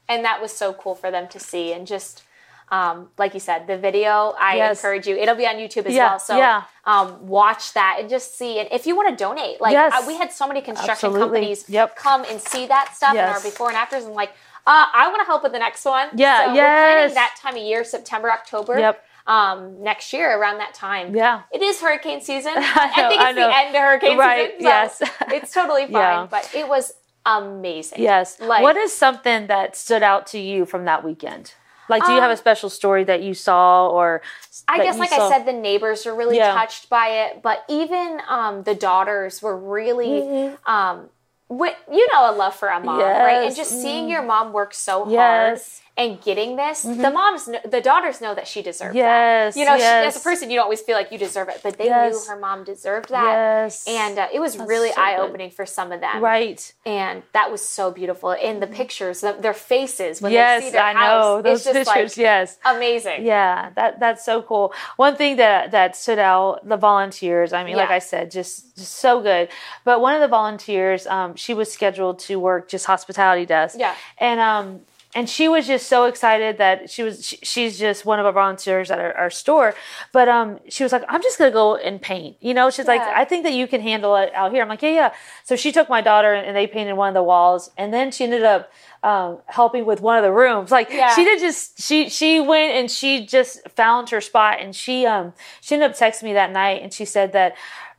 and 0.08 0.24
that 0.26 0.42
was 0.42 0.52
so 0.52 0.74
cool 0.74 0.96
for 0.96 1.12
them 1.12 1.28
to 1.30 1.40
see 1.40 1.74
and 1.74 1.88
just 1.88 2.24
um, 2.72 3.10
like 3.18 3.34
you 3.34 3.42
said, 3.42 3.68
the 3.68 3.78
video, 3.78 4.34
I 4.40 4.56
yes. 4.56 4.80
encourage 4.80 5.06
you. 5.06 5.18
It'll 5.18 5.36
be 5.36 5.46
on 5.46 5.56
YouTube 5.56 5.86
as 5.86 5.94
yeah, 5.94 6.12
well. 6.12 6.20
So 6.20 6.38
yeah. 6.38 6.64
um, 6.86 7.28
watch 7.28 7.74
that 7.74 7.98
and 8.00 8.10
just 8.10 8.38
see. 8.38 8.60
And 8.60 8.70
if 8.72 8.88
you 8.88 8.96
want 8.96 9.10
to 9.10 9.22
donate, 9.22 9.60
like 9.60 9.74
yes. 9.74 9.92
I, 9.94 10.08
we 10.08 10.18
had 10.18 10.32
so 10.32 10.48
many 10.48 10.62
construction 10.62 11.08
Absolutely. 11.08 11.40
companies 11.40 11.66
yep. 11.68 11.98
come 11.98 12.24
and 12.30 12.40
see 12.40 12.66
that 12.68 12.96
stuff 12.96 13.14
yes. 13.14 13.28
and 13.28 13.36
our 13.36 13.44
before 13.44 13.68
and 13.68 13.78
afters 13.78 14.06
and 14.06 14.14
like, 14.14 14.30
uh, 14.66 14.86
I 14.94 15.10
want 15.10 15.20
to 15.20 15.26
help 15.26 15.44
with 15.44 15.52
the 15.52 15.60
next 15.60 15.84
one. 15.84 16.10
Yeah, 16.16 16.46
so 16.46 16.54
yes. 16.54 16.56
we're 16.56 16.98
planning 16.98 17.16
that 17.16 17.36
time 17.42 17.56
of 17.58 17.62
year, 17.62 17.84
September, 17.84 18.32
October. 18.32 18.80
Yep. 18.80 19.06
Um, 19.28 19.84
next 19.84 20.14
year 20.14 20.40
around 20.40 20.58
that 20.58 20.74
time. 20.74 21.16
Yeah. 21.16 21.44
It 21.54 21.62
is 21.62 21.80
hurricane 21.80 22.22
season. 22.22 22.54
I, 22.56 22.62
know, 22.62 22.66
I 22.66 23.10
think 23.10 23.22
it's 23.22 23.24
I 23.24 23.34
the 23.34 23.56
end 23.56 23.76
of 23.76 23.82
hurricane 23.82 24.18
right. 24.18 24.52
season. 24.58 24.62
So 24.62 24.66
yes. 24.66 25.02
it's 25.28 25.54
totally 25.54 25.84
fine. 25.84 25.94
Yeah. 25.94 26.28
But 26.30 26.50
it 26.56 26.68
was 26.68 26.94
amazing. 27.26 28.02
Yes. 28.02 28.40
Like, 28.40 28.64
what 28.64 28.78
is 28.78 28.92
something 28.92 29.46
that 29.46 29.76
stood 29.76 30.02
out 30.02 30.26
to 30.28 30.40
you 30.40 30.66
from 30.66 30.86
that 30.86 31.04
weekend? 31.04 31.54
Like, 31.92 32.06
do 32.06 32.12
you 32.12 32.18
um, 32.18 32.22
have 32.22 32.32
a 32.32 32.34
um, 32.34 32.38
special 32.38 32.70
story 32.70 33.04
that 33.04 33.22
you 33.22 33.34
saw, 33.34 33.90
or 33.90 34.22
I 34.68 34.78
guess, 34.78 34.98
like 34.98 35.10
saw? 35.10 35.28
I 35.28 35.30
said, 35.30 35.46
the 35.46 35.54
neighbors 35.54 36.06
were 36.06 36.16
really 36.16 36.38
yeah. 36.38 36.54
touched 36.54 36.90
by 36.90 37.08
it, 37.08 37.42
but 37.42 37.66
even 37.68 38.22
um, 38.30 38.64
the 38.64 38.74
daughters 38.74 39.42
were 39.42 39.58
really. 39.58 40.08
Mm-hmm. 40.08 40.72
Um, 40.72 41.10
you 41.52 42.08
know, 42.14 42.32
a 42.32 42.34
love 42.34 42.56
for 42.56 42.70
a 42.70 42.80
mom, 42.80 42.98
yes. 42.98 43.20
right? 43.20 43.46
And 43.46 43.54
just 43.54 43.72
seeing 43.82 44.08
your 44.08 44.22
mom 44.22 44.54
work 44.54 44.74
so 44.74 45.10
yes. 45.10 45.82
And 45.98 46.22
getting 46.22 46.56
this, 46.56 46.86
mm-hmm. 46.86 47.02
the 47.02 47.12
moms, 47.12 47.48
know, 47.48 47.60
the 47.70 47.82
daughters 47.82 48.22
know 48.22 48.34
that 48.34 48.48
she 48.48 48.62
deserved 48.62 48.96
yes, 48.96 49.54
that. 49.54 49.60
You 49.60 49.66
know, 49.66 49.76
yes. 49.76 50.04
she, 50.04 50.08
as 50.08 50.22
a 50.22 50.24
person, 50.24 50.50
you 50.50 50.56
don't 50.56 50.64
always 50.64 50.82
feel 50.82 50.96
like 50.96 51.12
you 51.12 51.18
deserve 51.18 51.50
it, 51.50 51.60
but 51.64 51.78
they 51.78 51.86
yes. 51.86 52.14
knew 52.14 52.34
her 52.34 52.40
mom 52.40 52.64
deserved 52.64 53.10
that. 53.10 53.24
Yes. 53.24 53.86
And 53.88 54.18
uh, 54.18 54.28
it 54.34 54.40
was 54.40 54.56
That's 54.56 54.70
really 54.70 54.92
so 54.92 55.02
eye 55.02 55.18
opening 55.18 55.52
for 55.52 55.66
some 55.66 55.92
of 55.92 56.00
them. 56.00 56.22
Right. 56.22 56.74
And 56.86 57.24
that 57.34 57.52
was 57.52 57.62
so 57.62 57.92
beautiful. 57.92 58.32
In 58.32 58.60
the 58.60 58.68
pictures, 58.68 59.22
the, 59.22 59.34
their 59.34 59.54
faces 59.54 60.22
when 60.22 60.32
yes, 60.32 60.62
they 60.62 60.68
see 60.68 60.72
their 60.72 60.84
I 60.84 60.94
house, 60.94 61.24
know. 61.24 61.42
Those 61.42 61.64
pictures, 61.64 61.88
like 61.88 62.18
yes. 62.18 62.58
Amazing. 62.66 63.26
Yeah, 63.26 63.72
that 63.76 64.00
that's 64.00 64.24
so 64.24 64.42
cool. 64.42 64.74
One 64.96 65.16
thing 65.16 65.38
that 65.38 65.72
that 65.72 65.96
stood 65.96 66.20
out, 66.20 66.68
the 66.68 66.78
volunteers, 66.78 67.54
I 67.54 67.64
mean, 67.64 67.76
yeah. 67.76 67.84
like 67.84 67.92
I 67.92 68.00
said, 68.00 68.32
just, 68.32 68.78
just 68.78 68.96
so 68.96 69.22
good. 69.22 69.50
But 69.84 70.02
one 70.02 70.16
of 70.16 70.22
the 70.22 70.28
volunteers, 70.28 71.06
um, 71.08 71.36
she 71.36 71.54
was 71.54 71.72
scheduled 71.72 72.20
to 72.20 72.40
work 72.40 72.70
just 72.70 72.86
hospitality 72.86 73.46
desk. 73.46 73.76
Yeah. 73.78 73.96
And 74.18 74.40
um, 74.40 74.82
and 75.14 75.30
she 75.30 75.48
was 75.48 75.68
just 75.68 75.88
so 75.88 76.06
excited 76.06 76.58
that 76.58 76.90
she 76.90 77.04
was 77.04 77.26
she, 77.26 77.38
she's 77.44 77.78
just 77.78 78.06
one 78.06 78.20
of 78.20 78.26
our 78.26 78.32
volunteers 78.32 78.90
at 78.92 79.00
our, 79.00 79.14
our, 79.14 79.30
store. 79.30 79.76
But 80.12 80.30
um 80.30 80.60
she 80.70 80.84
was 80.84 80.92
like 80.92 81.04
i'm 81.10 81.22
just 81.22 81.38
gonna 81.38 81.52
go 81.52 81.76
and 81.76 82.02
paint 82.02 82.38
you 82.40 82.54
know? 82.54 82.70
She's 82.70 82.86
yeah. 82.86 82.94
like 82.94 83.02
i 83.02 83.26
think 83.26 83.44
that 83.44 83.54
you 83.54 83.68
can 83.68 83.82
handle 83.82 84.16
it 84.16 84.34
out 84.34 84.52
here. 84.52 84.62
I'm 84.62 84.70
like 84.70 84.82
yeah 84.82 84.90
yeah. 84.90 85.14
So 85.44 85.56
she 85.56 85.72
took 85.72 85.90
my 85.90 86.02
daughter 86.02 86.34
and 86.34 86.56
they 86.56 86.68
painted 86.68 86.94
one 86.94 87.10
of 87.10 87.14
the 87.14 87.24
walls 87.24 87.72
and 87.78 87.94
then 87.94 88.12
she 88.12 88.24
ended 88.24 88.44
up 88.44 88.72
um, 89.04 89.40
helping 89.48 89.86
with 89.86 90.00
one 90.02 90.18
of 90.18 90.24
the 90.24 90.32
rooms. 90.32 90.72
Like 90.72 90.90
yeah. 90.92 91.16
she 91.16 91.24
did 91.24 91.40
just 91.40 91.82
she 91.82 92.10
she 92.10 92.40
went 92.40 92.74
and 92.74 92.90
she 92.90 93.26
just 93.26 93.68
found 93.70 94.10
her 94.10 94.22
spot 94.22 94.60
and 94.60 94.76
she 94.76 95.06
um 95.06 95.34
she 95.60 95.76
ended 95.76 95.92
up 95.92 95.98
texting 95.98 96.24
me 96.24 96.34
that 96.34 96.52
night 96.52 96.82
and 96.82 96.94
she 96.94 97.06
said 97.06 97.34
that 97.34 97.56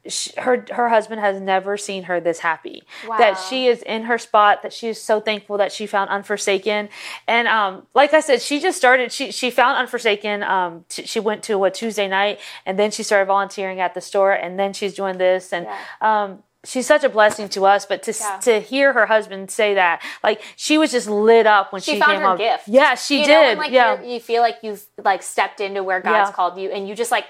she, 0.08 0.32
her 0.38 0.66
her 0.72 0.88
husband 0.88 1.20
has 1.20 1.40
never 1.40 1.76
seen 1.76 2.04
her 2.04 2.20
this 2.20 2.40
happy. 2.40 2.82
Wow. 3.06 3.18
That 3.18 3.34
she 3.34 3.68
is 3.68 3.82
in 3.82 4.04
her 4.04 4.18
spot. 4.18 4.62
That 4.62 4.72
she 4.72 4.88
is 4.88 5.00
so 5.00 5.20
thankful 5.20 5.58
that 5.58 5.72
she 5.72 5.86
found 5.86 6.10
Unforsaken. 6.10 6.88
And 7.28 7.46
um, 7.46 7.86
like 7.94 8.12
I 8.12 8.20
said, 8.20 8.42
she 8.42 8.60
just 8.60 8.76
started. 8.76 9.12
She 9.12 9.30
she 9.30 9.50
found 9.50 9.78
Unforsaken. 9.78 10.42
Um, 10.42 10.84
t- 10.88 11.06
she 11.06 11.20
went 11.20 11.44
to 11.44 11.62
a 11.64 11.70
Tuesday 11.70 12.08
night, 12.08 12.40
and 12.66 12.78
then 12.78 12.90
she 12.90 13.02
started 13.02 13.26
volunteering 13.26 13.80
at 13.80 13.94
the 13.94 14.00
store, 14.00 14.32
and 14.32 14.58
then 14.58 14.72
she's 14.72 14.94
doing 14.94 15.18
this. 15.18 15.52
And 15.52 15.66
yeah. 15.66 15.78
um, 16.24 16.42
she's 16.64 16.86
such 16.86 17.04
a 17.04 17.08
blessing 17.08 17.48
to 17.50 17.64
us. 17.64 17.86
But 17.86 18.02
to 18.04 18.12
yeah. 18.18 18.38
to 18.38 18.60
hear 18.60 18.92
her 18.92 19.06
husband 19.06 19.52
say 19.52 19.74
that, 19.74 20.02
like 20.24 20.42
she 20.56 20.78
was 20.78 20.90
just 20.90 21.08
lit 21.08 21.46
up 21.46 21.72
when 21.72 21.80
she, 21.80 21.92
she 21.92 22.00
found 22.00 22.12
came 22.12 22.20
her 22.22 22.26
up. 22.26 22.38
gift. 22.38 22.66
Yeah, 22.66 22.96
she 22.96 23.20
you 23.20 23.26
did. 23.26 23.34
Know, 23.34 23.48
when, 23.48 23.58
like, 23.58 23.70
yeah, 23.70 24.02
you 24.02 24.18
feel 24.18 24.42
like 24.42 24.56
you've 24.62 24.84
like 25.02 25.22
stepped 25.22 25.60
into 25.60 25.84
where 25.84 26.00
God's 26.00 26.30
yeah. 26.30 26.32
called 26.32 26.58
you, 26.58 26.70
and 26.70 26.88
you 26.88 26.96
just 26.96 27.12
like 27.12 27.26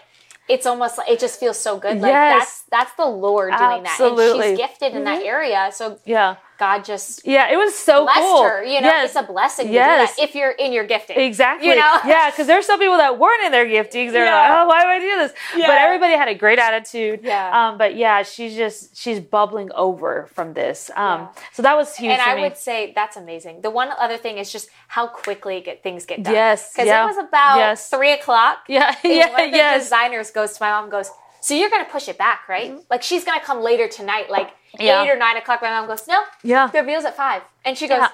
it's 0.49 0.67
almost 0.67 0.99
like 0.99 1.09
it 1.09 1.21
just 1.21 1.39
feels 1.39 1.59
so 1.59 1.79
good. 1.79 2.01
Like 2.01 2.11
yes. 2.11 2.39
that's 2.39 2.63
that's 2.71 2.97
the 2.97 3.07
Lord 3.07 3.53
doing 3.57 3.87
Absolutely. 3.87 4.27
that. 4.27 4.35
And 4.35 4.45
she's 4.45 4.59
gifted 4.59 4.89
mm-hmm. 4.89 4.97
in 4.99 5.05
that 5.05 5.19
mm-hmm. 5.21 5.29
area. 5.29 5.71
So 5.73 5.99
yeah. 6.05 6.37
God 6.63 6.85
just 6.85 7.27
yeah, 7.27 7.51
it 7.51 7.57
was 7.57 7.75
so 7.75 8.05
blessed 8.05 8.21
cool. 8.21 8.45
her. 8.45 8.63
You 8.63 8.81
know, 8.81 8.87
yes. 8.87 9.07
it's 9.07 9.17
a 9.17 9.25
blessing 9.25 9.73
yes. 9.73 10.15
if 10.17 10.33
you're 10.33 10.53
in 10.53 10.73
your 10.73 10.85
gifting. 10.85 11.19
Exactly. 11.19 11.69
You 11.69 11.75
know, 11.75 11.99
yeah, 12.07 12.31
because 12.31 12.47
there's 12.47 12.67
some 12.67 12.79
people 12.79 12.99
that 12.99 13.19
weren't 13.19 13.43
in 13.43 13.51
their 13.51 13.67
giftings. 13.67 14.13
They're 14.13 14.27
yeah. 14.27 14.43
like, 14.43 14.61
oh, 14.61 14.67
why 14.69 14.83
do 14.83 14.89
I 14.89 15.01
do 15.01 15.17
this? 15.23 15.33
Yeah. 15.57 15.67
But 15.67 15.79
everybody 15.79 16.13
had 16.13 16.29
a 16.29 16.37
great 16.37 16.61
attitude. 16.61 17.19
Yeah. 17.25 17.51
Um, 17.71 17.79
but 17.79 17.97
yeah, 17.97 18.23
she's 18.23 18.55
just 18.55 18.97
she's 18.97 19.19
bubbling 19.19 19.73
over 19.75 20.29
from 20.35 20.55
this. 20.55 20.89
Um, 20.95 21.23
yeah. 21.23 21.29
so 21.53 21.63
that 21.63 21.77
was 21.77 21.97
huge. 21.97 22.13
And 22.13 22.23
I 22.23 22.37
me. 22.37 22.43
would 22.43 22.57
say 22.57 22.93
that's 22.95 23.17
amazing. 23.17 23.63
The 23.63 23.71
one 23.71 23.89
other 23.99 24.17
thing 24.17 24.39
is 24.39 24.53
just 24.53 24.69
how 24.87 25.09
quickly 25.09 25.63
get 25.63 25.83
things 25.83 26.07
get 26.07 26.23
done. 26.23 26.33
Yes. 26.33 26.73
Because 26.73 26.87
yeah. 26.87 27.03
it 27.03 27.07
was 27.09 27.19
about 27.19 27.57
yes. 27.57 27.91
three 27.91 28.13
o'clock. 28.13 28.59
Yeah. 28.69 28.95
yeah. 29.03 29.33
One 29.33 29.47
of 29.47 29.51
the 29.51 29.57
yes. 29.57 29.83
designers 29.83 30.31
goes 30.31 30.53
to 30.53 30.63
my 30.63 30.71
mom 30.71 30.91
goes 30.91 31.11
so 31.43 31.55
you're 31.55 31.71
gonna 31.71 31.85
push 31.85 32.09
it 32.09 32.17
back, 32.17 32.49
right? 32.49 32.71
Mm-hmm. 32.71 32.81
Like 32.91 33.03
she's 33.03 33.25
gonna 33.25 33.41
come 33.41 33.61
later 33.61 33.89
tonight, 33.89 34.31
like 34.31 34.51
yeah. 34.79 35.03
eight 35.03 35.11
or 35.11 35.19
nine 35.19 35.37
o'clock. 35.37 35.61
My 35.61 35.69
mom 35.69 35.87
goes, 35.87 36.09
no, 36.09 36.23
yeah, 36.43 36.69
the 36.69 36.79
reveal's 36.81 37.05
at 37.05 37.17
five, 37.17 37.43
and 37.65 37.77
she 37.77 37.87
goes, 37.87 37.99
yeah 37.99 38.09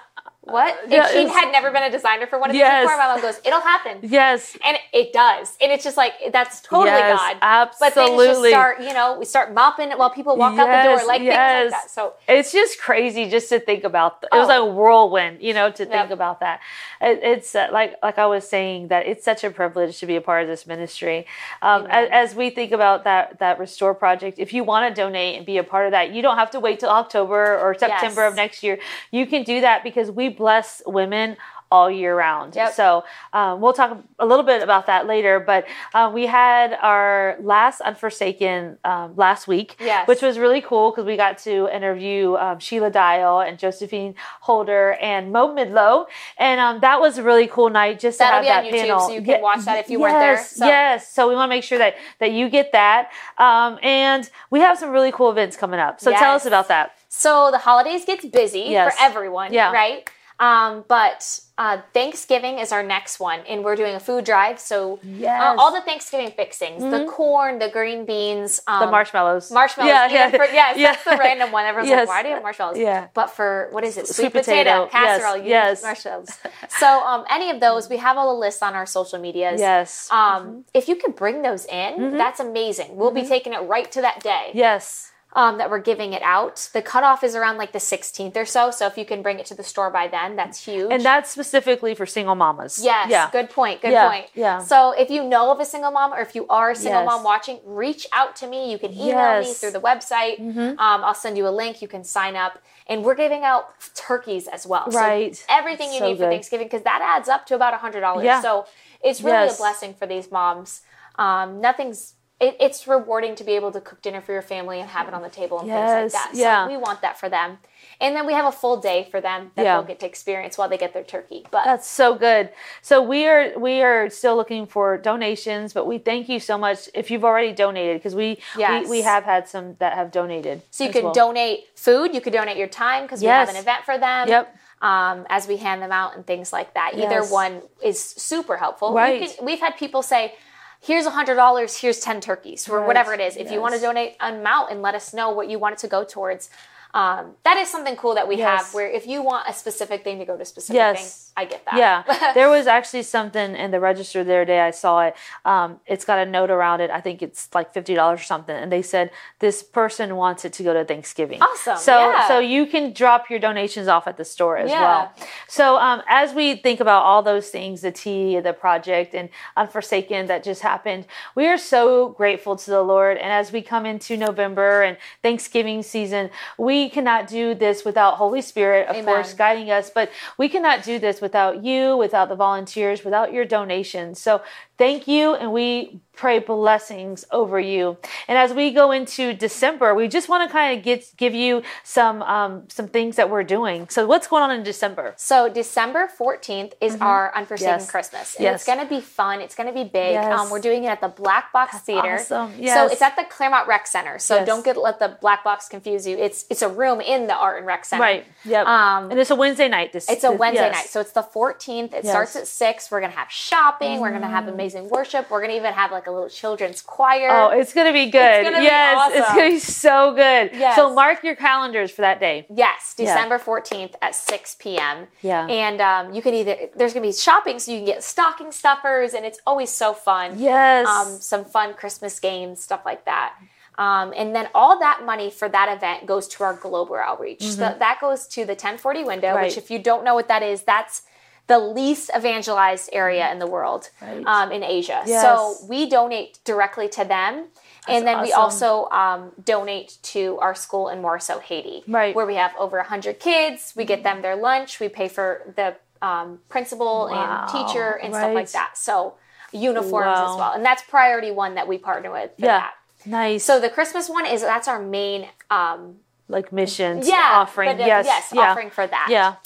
what? 0.51 0.79
Yeah, 0.89 1.09
she 1.09 1.27
had 1.29 1.51
never 1.53 1.71
been 1.71 1.83
a 1.83 1.91
designer 1.91 2.27
for 2.27 2.39
one 2.39 2.51
of 2.51 2.55
these 2.55 2.61
yes. 2.61 2.85
before. 2.85 2.97
My 2.97 3.07
mom 3.07 3.21
goes, 3.21 3.41
it'll 3.45 3.61
happen. 3.61 3.99
Yes. 4.03 4.57
And 4.65 4.77
it 4.93 5.13
does. 5.13 5.57
And 5.61 5.71
it's 5.73 5.85
just 5.85 5.97
like, 5.97 6.15
that's 6.33 6.61
totally 6.61 6.91
yes, 6.91 7.19
God. 7.19 7.37
Absolutely. 7.41 7.95
But 7.95 7.95
things 7.95 8.23
just 8.29 8.49
start, 8.49 8.81
you 8.81 8.93
know, 8.93 9.19
we 9.19 9.25
start 9.25 9.55
mopping 9.55 9.91
while 9.93 10.11
people 10.11 10.37
walk 10.37 10.57
yes, 10.57 10.61
out 10.61 10.83
the 10.83 10.97
door, 10.97 11.07
like 11.07 11.23
yes. 11.23 11.63
things 11.63 11.73
like 11.73 11.83
that. 11.83 11.91
So 11.91 12.15
it's 12.29 12.53
just 12.53 12.81
crazy 12.81 13.29
just 13.29 13.49
to 13.51 13.61
think 13.61 13.85
about. 13.85 14.21
The, 14.21 14.29
it 14.33 14.39
was 14.39 14.47
oh. 14.47 14.49
like 14.49 14.61
a 14.61 14.75
whirlwind, 14.75 15.43
you 15.43 15.55
know, 15.55 15.71
to 15.71 15.85
think 15.85 16.11
about 16.11 16.41
that. 16.41 16.61
It, 17.01 17.21
it's 17.23 17.55
uh, 17.55 17.69
like, 17.73 17.97
like 18.03 18.19
I 18.19 18.27
was 18.27 18.49
saying 18.49 18.89
that 18.89 19.07
it's 19.07 19.25
such 19.25 19.45
a 19.45 19.51
privilege 19.51 19.99
to 20.01 20.07
be 20.07 20.17
a 20.17 20.21
part 20.21 20.43
of 20.43 20.49
this 20.49 20.67
ministry. 20.67 21.27
Um, 21.63 21.87
as, 21.89 22.09
as, 22.11 22.35
we 22.35 22.51
think 22.51 22.73
about 22.73 23.05
that, 23.05 23.39
that 23.39 23.59
restore 23.59 23.95
project, 23.95 24.39
if 24.39 24.53
you 24.53 24.65
want 24.65 24.95
to 24.95 25.01
donate 25.01 25.37
and 25.37 25.47
be 25.47 25.59
a 25.59 25.65
part 25.65 25.87
of 25.87 25.93
that, 25.93 26.13
you 26.13 26.23
don't 26.23 26.37
have 26.37 26.51
to 26.53 26.61
wait 26.61 26.81
till 26.81 26.91
October 26.91 27.59
or 27.59 27.75
September 27.75 28.25
of 28.25 28.35
next 28.35 28.63
year. 28.63 28.79
You 29.11 29.27
can 29.27 29.43
do 29.43 29.61
that 29.61 29.83
because 29.83 30.11
we 30.11 30.29
bless 30.39 30.81
women 30.87 31.37
all 31.71 31.91
year 31.91 32.17
round. 32.17 32.57
Yep. 32.57 32.73
So 32.73 33.05
um, 33.33 33.61
we'll 33.61 33.73
talk 33.73 34.03
a 34.19 34.27
little 34.27 34.45
bit 34.45 34.63
about 34.63 34.87
that 34.87 35.07
later. 35.07 35.39
But 35.39 35.67
uh, 35.95 36.11
we 36.13 36.27
had 36.27 36.73
our 36.81 37.37
last 37.41 37.81
Unforsaken 37.85 38.79
um, 38.85 39.15
last 39.17 39.47
week, 39.47 39.77
yes. 39.79 40.09
which 40.09 40.23
was 40.23 40.39
really 40.39 40.63
cool 40.63 40.91
because 40.91 41.05
we 41.05 41.17
got 41.17 41.39
to 41.39 41.75
interview 41.75 42.37
um, 42.37 42.59
Sheila 42.59 42.91
Dial 42.91 43.41
and 43.41 43.59
Josephine 43.59 44.15
Holder 44.41 44.93
and 44.95 45.33
Mo 45.33 45.55
Midlow, 45.55 46.07
and 46.39 46.61
um, 46.61 46.81
that 46.81 47.01
was 47.01 47.19
a 47.19 47.23
really 47.23 47.47
cool 47.47 47.71
night 47.71 48.01
just 48.01 48.19
That'll 48.19 48.43
to 48.43 48.49
have 48.49 48.65
that 48.65 48.73
YouTube, 48.73 48.81
panel. 48.81 49.01
So 49.01 49.13
you 49.13 49.23
can 49.23 49.43
watch 49.43 49.65
that 49.65 49.79
if 49.79 49.91
you 49.91 49.99
yes, 49.99 50.03
weren't 50.03 50.21
there. 50.21 50.45
So. 50.45 50.67
Yes, 50.67 51.13
so 51.13 51.29
we 51.29 51.35
want 51.35 51.51
to 51.51 51.55
make 51.55 51.65
sure 51.65 51.79
that 51.79 51.97
that 52.19 52.33
you 52.33 52.49
get 52.49 52.73
that, 52.73 53.11
um, 53.37 53.79
and 53.83 54.29
we 54.51 54.61
have 54.61 54.79
some 54.79 54.91
really 54.91 55.13
cool 55.13 55.31
events 55.31 55.57
coming 55.57 55.81
up. 55.81 56.01
So 56.01 56.11
yes. 56.11 56.21
tell 56.21 56.35
us 56.35 56.47
about 56.47 56.69
that. 56.69 56.97
So 57.11 57.51
the 57.51 57.59
holidays 57.59 58.05
gets 58.05 58.25
busy 58.25 58.67
yes. 58.69 58.95
for 58.95 59.03
everyone, 59.03 59.53
yeah. 59.53 59.73
right? 59.73 60.09
Um, 60.41 60.85
but 60.87 61.41
uh, 61.59 61.81
Thanksgiving 61.93 62.59
is 62.59 62.71
our 62.71 62.85
next 62.85 63.19
one, 63.19 63.41
and 63.49 63.65
we're 63.65 63.75
doing 63.75 63.97
a 63.97 64.01
food 64.01 64.25
drive. 64.25 64.61
So 64.61 64.95
uh, 64.95 64.99
yes. 65.03 65.43
uh, 65.43 65.61
all 65.61 65.73
the 65.73 65.81
Thanksgiving 65.81 66.31
fixings, 66.31 66.81
mm-hmm. 66.81 66.91
the 66.93 67.11
corn, 67.11 67.59
the 67.59 67.69
green 67.69 68.07
beans, 68.07 68.61
um, 68.69 68.81
the 68.81 68.91
marshmallows, 68.91 69.51
marshmallows. 69.51 69.91
Yeah, 69.91 70.07
yeah, 70.09 70.31
for, 70.31 70.45
yes, 70.45 70.79
yeah. 70.79 70.93
that's 70.93 71.05
the 71.05 71.17
random 71.17 71.51
one. 71.51 71.65
Everyone's 71.65 71.89
yes. 71.91 72.07
like, 72.07 72.09
"Why 72.09 72.23
do 72.23 72.29
you 72.29 72.35
have 72.35 72.45
marshmallows?" 72.45 72.79
Yeah. 72.79 73.09
But 73.15 73.29
for 73.29 73.69
what 73.73 73.83
is 73.83 73.97
it? 73.97 74.07
Sweet, 74.07 74.31
Sweet 74.31 74.33
potato, 74.33 74.87
potato, 74.87 74.89
casserole. 74.91 75.37
Yes. 75.39 75.47
yes. 75.47 75.83
marshmallows. 75.83 76.39
so 76.79 76.87
um, 77.05 77.25
any 77.29 77.51
of 77.51 77.59
those, 77.59 77.89
we 77.89 77.97
have 77.97 78.17
all 78.17 78.33
the 78.33 78.41
lists 78.41 78.63
on 78.63 78.75
our 78.75 78.87
social 78.87 79.19
medias. 79.19 79.61
Yes. 79.61 80.09
Um, 80.13 80.19
mm-hmm. 80.19 80.61
if 80.75 80.87
you 80.87 80.95
could 80.95 81.17
bring 81.17 81.43
those 81.43 81.65
in, 81.65 81.99
mm-hmm. 81.99 82.17
that's 82.17 82.39
amazing. 82.39 82.95
We'll 82.97 83.11
be 83.11 83.23
mm-hmm. 83.23 83.29
taking 83.29 83.53
it 83.55 83.63
right 83.63 83.91
to 83.91 84.01
that 84.03 84.23
day. 84.23 84.53
Yes 84.55 85.11
um, 85.39 85.59
that 85.59 85.71
we're 85.71 85.79
giving 85.79 86.15
it 86.15 86.23
out. 86.23 86.69
The 86.73 86.83
cutoff 86.83 87.23
is 87.23 87.37
around 87.37 87.59
like 87.59 87.71
the 87.71 87.79
16th 87.79 88.37
or 88.37 88.45
so. 88.45 88.73
So 88.73 88.89
if 88.89 88.99
you 88.99 89.05
can 89.05 89.23
bring 89.23 89.39
it 89.39 89.47
to 89.47 89.55
the 89.55 89.63
store 89.63 89.89
by 89.89 90.09
then, 90.09 90.35
that's 90.35 90.65
huge. 90.65 90.91
And 90.91 91.05
that's 91.05 91.31
specifically 91.31 91.95
for 91.95 92.07
single 92.07 92.35
mamas. 92.35 92.81
Yes. 92.83 93.09
Yeah. 93.09 93.31
Good 93.31 93.49
point. 93.49 93.81
Good 93.81 93.93
yeah. 93.93 94.11
point. 94.11 94.27
Yeah. 94.35 94.59
So 94.59 94.91
if 94.99 95.11
you 95.11 95.23
know 95.23 95.53
of 95.53 95.61
a 95.61 95.65
single 95.65 95.93
mom 95.93 96.13
or 96.13 96.19
if 96.19 96.35
you 96.35 96.45
are 96.49 96.73
a 96.73 96.75
single 96.75 97.03
yes. 97.03 97.07
mom 97.07 97.23
watching, 97.23 97.61
reach 97.65 98.05
out 98.13 98.35
to 98.37 98.49
me. 98.49 98.73
You 98.73 98.81
can 98.81 98.91
email 98.93 99.07
yes. 99.41 99.47
me 99.47 99.55
through 99.55 99.71
the 99.71 99.81
website. 99.81 100.41
Mm-hmm. 100.41 100.59
Um, 100.59 101.05
I'll 101.05 101.15
send 101.15 101.39
you 101.39 101.47
a 101.47 101.55
link. 101.55 101.81
You 101.81 101.87
can 101.87 102.03
sign 102.03 102.35
up. 102.35 102.59
And 102.89 103.05
we're 103.05 103.15
giving 103.15 103.45
out 103.45 103.67
turkeys 103.95 104.49
as 104.49 104.67
well. 104.67 104.87
Right. 104.91 105.37
So 105.37 105.45
everything 105.49 105.93
you 105.93 106.01
so 106.01 106.09
need 106.09 106.19
good. 106.19 106.25
for 106.25 106.31
Thanksgiving 106.31 106.67
because 106.67 106.83
that 106.83 107.01
adds 107.01 107.29
up 107.29 107.47
to 107.47 107.55
about 107.55 107.75
a 107.75 107.77
$100. 107.77 108.25
Yeah. 108.25 108.43
So 108.43 108.67
it's 109.05 109.21
really 109.21 109.47
yes. 109.47 109.55
a 109.55 109.63
blessing 109.63 109.95
for 109.95 110.07
these 110.07 110.33
moms. 110.33 110.81
Um, 111.15 111.61
nothing's 111.61 112.15
it, 112.41 112.57
it's 112.61 112.87
rewarding 112.87 113.35
to 113.35 113.45
be 113.45 113.53
able 113.53 113.73
to 113.73 113.81
cook 113.81 114.01
dinner 114.01 114.21
for 114.21 114.33
your 114.33 114.43
family 114.43 114.81
and 114.81 114.89
have 114.89 115.09
it 115.09 115.15
on 115.15 115.23
the 115.23 115.29
table 115.29 115.59
and 115.59 115.69
yes, 115.69 116.13
things 116.13 116.15
like 116.15 116.23
that. 116.23 116.37
So 116.37 116.41
yeah. 116.41 116.69
we 116.69 116.77
want 116.77 117.03
that 117.03 117.19
for 117.19 117.29
them. 117.29 117.59
And 118.01 118.15
then 118.15 118.27
we 118.27 118.33
have 118.33 118.45
a 118.45 118.53
full 118.53 118.77
day 118.81 119.09
for 119.11 119.21
them 119.21 119.51
that 119.57 119.65
yeah. 119.65 119.77
they'll 119.77 119.87
get 119.87 119.99
to 120.01 120.07
experience 120.07 120.57
while 120.57 120.69
they 120.69 120.79
get 120.79 120.93
their 120.93 121.03
turkey. 121.03 121.47
But 121.51 121.65
that's 121.65 121.89
so 121.89 122.15
good. 122.15 122.51
So 122.81 123.03
we 123.03 123.27
are 123.27 123.59
we 123.59 123.83
are 123.83 124.09
still 124.09 124.37
looking 124.37 124.67
for 124.67 124.99
donations, 124.99 125.73
but 125.73 125.87
we 125.87 125.99
thank 125.99 126.29
you 126.29 126.39
so 126.39 126.57
much 126.57 126.89
if 126.95 127.11
you've 127.11 127.25
already 127.25 127.53
donated 127.53 127.97
because 127.97 128.15
we, 128.15 128.39
yes. 128.57 128.85
we 128.85 128.91
we 128.99 129.03
have 129.03 129.25
had 129.25 129.49
some 129.49 129.75
that 129.81 129.95
have 129.95 130.13
donated. 130.13 130.63
So 130.71 130.85
you 130.85 130.93
can 130.93 131.05
well. 131.05 131.13
donate 131.13 131.67
food, 131.75 132.15
you 132.15 132.21
could 132.21 132.33
donate 132.33 132.57
your 132.57 132.69
time 132.69 133.03
because 133.03 133.21
yes. 133.21 133.49
we 133.49 133.55
have 133.55 133.57
an 133.57 133.61
event 133.61 133.85
for 133.85 133.99
them. 133.99 134.29
Yep. 134.29 134.57
Um, 134.81 135.27
as 135.29 135.49
we 135.49 135.57
hand 135.57 135.83
them 135.83 135.91
out 135.91 136.15
and 136.15 136.25
things 136.25 136.53
like 136.53 136.75
that. 136.75 136.93
Either 136.95 137.23
yes. 137.27 137.33
one 137.33 137.63
is 137.83 138.01
super 138.01 138.57
helpful. 138.57 138.95
Right. 138.95 139.29
Can, 139.29 139.45
we've 139.45 139.59
had 139.59 139.77
people 139.77 140.03
say, 140.03 140.35
here's 140.81 141.07
a 141.07 141.11
hundred 141.11 141.37
dollars, 141.37 141.77
here's 141.77 142.01
10 142.01 142.21
turkeys, 142.21 142.69
or 142.69 142.87
whatever 142.87 143.13
it 143.13 143.21
is. 143.21 143.37
If 143.37 143.45
yes. 143.45 143.53
you 143.53 143.61
want 143.61 143.75
to 143.75 143.81
donate 143.81 144.17
an 144.21 144.41
amount 144.41 144.71
and 144.71 144.83
let 144.83 144.95
us 144.95 145.13
know 145.13 145.31
what 145.31 145.51
you 145.51 145.59
want 145.59 145.75
it 145.75 145.79
to 145.81 145.89
go 145.89 146.05
towards, 146.05 146.51
um, 146.95 147.35
that 147.45 147.57
is 147.59 147.69
something 147.69 147.97
cool 147.97 148.15
that 148.15 148.29
we 148.29 148.37
yes. 148.37 148.65
have 148.65 148.75
where 148.75 148.89
if 148.89 149.07
you 149.07 149.23
want 149.23 149.49
a 149.49 149.53
specific 149.53 150.05
thing 150.05 150.19
to 150.19 150.25
go 150.25 150.37
to 150.37 150.45
specific 150.45 150.77
yes. 150.77 150.97
thing, 150.97 151.28
I 151.39 151.45
get 151.45 151.65
that. 151.67 151.77
Yeah. 151.77 152.33
there 152.35 152.49
was 152.49 152.67
actually 152.67 153.03
something 153.03 153.55
in 153.55 153.71
the 153.71 153.81
register 153.81 154.25
the 154.25 154.33
other 154.33 154.45
day. 154.45 154.61
I 154.61 154.71
saw 154.71 155.01
it. 155.01 155.17
Um, 155.45 155.81
it's 155.87 156.05
got 156.05 156.19
a 156.19 156.27
note 156.27 156.51
around 156.51 156.81
it. 156.81 156.91
I 156.91 157.01
think 157.01 157.23
it's 157.23 157.49
like 157.55 157.73
$50 157.75 157.99
or 157.99 158.19
something. 158.19 158.57
And 158.57 158.71
they 158.73 158.83
said 158.83 159.11
this 159.39 159.63
person 159.63 160.17
wants 160.17 160.45
it 160.45 160.53
to 160.55 160.63
go 160.63 160.73
to 160.73 160.85
Thanksgiving. 160.85 161.43
Awesome. 161.43 161.77
So, 161.77 162.11
yeah. 162.11 162.29
so 162.29 162.39
you 162.39 162.67
can 162.67 162.93
drop 162.93 163.29
your 163.31 163.39
donations 163.39 163.89
off 163.89 164.07
at 164.07 164.17
the 164.17 164.25
store 164.25 164.57
as 164.57 164.71
yeah. 164.71 164.81
well. 164.81 165.13
So, 165.49 165.77
um, 165.77 166.03
as 166.09 166.35
we 166.35 166.57
think 166.57 166.81
about 166.81 167.03
all 167.03 167.23
those 167.23 167.51
things, 167.51 167.83
the 167.83 167.93
tea, 167.93 168.41
the 168.41 168.53
project 168.53 169.15
and 169.15 169.29
Unforsaken 169.57 170.27
that 170.29 170.43
just 170.43 170.63
happened, 170.63 171.07
we 171.35 171.47
are 171.47 171.59
so 171.59 172.11
grateful 172.11 172.57
to 172.57 172.71
the 172.71 172.83
Lord. 172.83 173.19
And 173.19 173.33
as 173.33 173.53
we 173.53 173.61
come 173.63 173.85
into 173.87 174.17
November 174.17 174.83
and 174.83 174.97
Thanksgiving 175.23 175.83
season, 175.83 176.31
we 176.57 176.79
we 176.79 176.89
cannot 176.89 177.27
do 177.27 177.55
this 177.55 177.85
without 177.85 178.15
Holy 178.15 178.41
Spirit, 178.41 178.89
of 178.89 178.95
Amen. 178.95 179.05
course, 179.05 179.35
guiding 179.35 179.71
us, 179.71 179.91
but 179.91 180.11
we 180.37 180.49
cannot 180.49 180.85
do 180.85 180.99
this 180.99 181.21
without 181.21 181.28
you, 181.65 181.97
without 181.97 182.29
the 182.29 182.37
volunteers, 182.37 183.05
without 183.05 183.33
your 183.33 183.45
donations. 183.45 184.21
So 184.21 184.43
thank 184.79 185.07
you, 185.09 185.35
and 185.35 185.53
we 185.53 186.01
pray 186.19 186.41
blessings 186.41 187.25
over 187.31 187.61
you. 187.61 187.97
And 188.27 188.37
as 188.37 188.53
we 188.53 188.73
go 188.73 188.91
into 188.91 189.33
December, 189.33 189.95
we 189.95 190.09
just 190.09 190.29
want 190.29 190.47
to 190.49 190.53
kind 190.53 190.77
of 190.77 190.85
get 190.85 191.05
give 191.17 191.33
you 191.33 191.63
some 191.85 192.23
um, 192.23 192.65
some 192.69 192.89
things 192.89 193.17
that 193.17 193.31
we're 193.31 193.45
doing. 193.45 193.89
So 193.89 194.07
what's 194.07 194.27
going 194.27 194.43
on 194.43 194.51
in 194.51 194.65
December? 194.65 195.15
So 195.17 195.49
December 195.49 196.09
14th 196.19 196.73
is 196.81 196.95
mm-hmm. 196.95 197.03
our 197.03 197.33
Unforsaken 197.37 197.79
yes. 197.79 197.91
Christmas. 197.91 198.35
And 198.35 198.43
yes. 198.45 198.55
it's 198.57 198.67
going 198.67 198.81
to 198.81 198.87
be 198.87 199.01
fun. 199.01 199.41
It's 199.41 199.55
going 199.55 199.69
to 199.69 199.73
be 199.73 199.85
big. 199.85 200.15
Yes. 200.15 200.39
Um, 200.39 200.51
we're 200.51 200.61
doing 200.61 200.85
it 200.85 200.89
at 200.89 201.01
the 201.01 201.09
Black 201.09 201.53
Box 201.53 201.73
That's 201.73 201.85
Theater. 201.85 202.15
Awesome. 202.15 202.53
Yes. 202.59 202.77
So 202.77 202.93
it's 202.93 203.03
at 203.03 203.15
the 203.15 203.25
Clermont 203.25 203.69
Rec 203.69 203.87
Center. 203.87 204.19
So 204.19 204.45
don't 204.45 204.65
get 204.65 204.77
let 204.77 204.99
the 204.99 205.17
black 205.21 205.45
box 205.45 205.69
confuse 205.69 206.07
you. 206.07 206.17
It's 206.19 206.45
it's 206.51 206.63
a 206.63 206.69
room 206.69 207.01
in 207.01 207.29
the 207.29 207.35
Art 207.37 207.59
and 207.59 207.67
Rec 207.67 207.85
Center. 207.85 208.03
Right. 208.03 208.27
Yep. 208.45 208.67
Um, 208.67 209.11
and 209.13 209.21
it's 209.21 209.31
a 209.31 209.37
Wednesday 209.37 209.69
night. 209.69 209.93
This 209.93 210.11
it's 210.11 210.25
a 210.25 210.33
Wednesday 210.33 210.71
night. 210.71 210.87
So 210.89 211.01
it's 211.01 211.13
the 211.13 211.23
14th. 211.23 211.95
It 211.95 212.05
starts 212.05 212.35
at 212.35 212.49
six. 212.49 212.91
We're 212.91 213.01
gonna 213.01 213.13
have 213.13 213.31
shopping. 213.31 213.99
Mm. 213.99 214.01
We're 214.01 214.11
gonna 214.11 214.29
have 214.29 214.45
mm. 214.45 214.49
Amazing 214.75 214.91
worship. 214.91 215.31
We're 215.31 215.41
gonna 215.41 215.55
even 215.55 215.73
have 215.73 215.93
like 215.93 216.07
a 216.07 216.11
little 216.11 216.29
children's 216.29 216.83
choir. 216.83 217.29
Oh, 217.31 217.49
it's 217.51 217.73
gonna 217.73 217.93
be 217.93 218.07
good. 218.07 218.45
Gonna 218.45 218.63
yes, 218.63 218.95
be 218.95 218.99
awesome. 218.99 219.19
it's 219.19 219.29
gonna 219.29 219.51
be 219.51 219.59
so 219.59 220.15
good. 220.15 220.51
Yes. 220.59 220.77
So 220.77 220.95
mark 220.95 221.23
your 221.25 221.37
calendars 221.37 221.91
for 221.91 222.03
that 222.03 222.21
day. 222.21 222.47
Yes, 222.55 222.95
December 222.97 223.39
fourteenth 223.39 223.97
at 224.03 224.15
six 224.15 224.57
p.m. 224.59 225.07
Yeah. 225.23 225.47
And 225.47 225.81
um, 225.81 226.15
you 226.15 226.23
can 226.23 226.35
either 226.35 226.57
there's 226.77 226.93
gonna 226.93 227.07
be 227.07 227.13
shopping, 227.13 227.59
so 227.59 227.73
you 227.73 227.79
can 227.79 227.87
get 227.87 228.05
stocking 228.05 228.53
stuffers, 228.53 229.15
and 229.15 229.25
it's 229.25 229.41
always 229.47 229.71
so 229.71 229.93
fun. 229.93 230.39
Yes. 230.39 230.87
Um, 230.87 231.19
some 231.21 231.45
fun 231.45 231.75
Christmas 231.75 232.19
games, 232.21 232.63
stuff 232.63 232.83
like 232.85 233.05
that. 233.05 233.35
Um, 233.77 234.13
and 234.17 234.35
then 234.35 234.49
all 234.57 234.81
that 234.81 235.03
money 235.05 235.31
for 235.31 235.49
that 235.49 235.75
event 235.77 236.05
goes 236.05 236.27
to 236.29 236.43
our 236.43 236.55
global 236.55 236.97
outreach. 236.97 237.39
Mm-hmm. 237.39 237.53
So 237.53 237.77
that 237.79 237.99
goes 238.01 238.27
to 238.29 238.41
the 238.41 238.55
1040 238.55 239.05
window, 239.05 239.35
right. 239.35 239.45
which, 239.45 239.57
if 239.57 239.71
you 239.71 239.79
don't 239.79 240.03
know 240.03 240.17
what 240.17 240.27
that 240.27 240.43
is, 240.43 240.63
that's 240.63 241.03
the 241.49 241.59
least 241.59 242.11
evangelized 242.17 242.91
area 242.93 243.33
in 243.33 243.39
the 243.39 243.47
world 243.47 243.91
right. 244.01 244.25
um, 244.27 244.53
in 244.53 244.63
Asia. 244.63 245.03
Yes. 245.07 245.23
So 245.23 245.67
we 245.67 245.89
donate 245.89 246.39
directly 246.45 246.89
to 246.91 247.05
them. 247.05 247.47
That's 247.87 247.89
and 247.89 248.07
then 248.07 248.17
awesome. 248.17 248.27
we 248.27 248.33
also 248.33 248.89
um, 248.91 249.33
donate 249.43 249.97
to 250.03 250.39
our 250.41 250.55
school 250.55 250.91
in 250.91 251.01
Warsaw, 251.01 251.41
Haiti, 251.41 251.83
right. 251.89 252.15
where 252.15 252.27
we 252.27 252.35
have 252.35 252.53
over 252.59 252.77
100 252.77 253.19
kids. 253.19 253.73
We 253.75 253.87
get 253.87 254.03
them 254.03 254.21
their 254.21 254.37
lunch. 254.37 254.79
We 254.79 254.91
pay 254.91 255.09
for 255.09 255.55
the 255.57 255.77
um, 256.07 256.41
principal 256.51 257.09
wow. 257.11 257.41
and 257.41 257.51
teacher 257.51 257.99
and 258.03 258.13
right. 258.13 258.21
stuff 258.21 258.35
like 258.35 258.53
that. 258.53 258.77
So 258.77 259.15
uniforms 259.53 260.05
wow. 260.05 260.33
as 260.33 260.39
well. 260.39 260.53
And 260.53 260.63
that's 260.63 260.83
priority 260.83 261.31
one 261.31 261.55
that 261.55 261.67
we 261.67 261.79
partner 261.79 262.13
with 262.13 262.31
yeah. 262.37 262.47
That. 262.47 262.75
Nice. 263.07 263.45
So 263.45 263.59
the 263.59 263.71
Christmas 263.71 264.11
one 264.11 264.27
is 264.27 264.43
that's 264.43 264.69
our 264.69 264.83
main 264.83 265.29
um, 265.51 265.97
like 266.29 266.53
missions 266.53 267.09
yeah, 267.09 267.31
offering. 267.37 267.79
yes. 267.79 268.05
Yes, 268.05 268.33
yeah. 268.35 268.51
offering 268.51 268.69
for 268.69 268.87
that. 268.87 269.09
Yeah. 269.11 269.37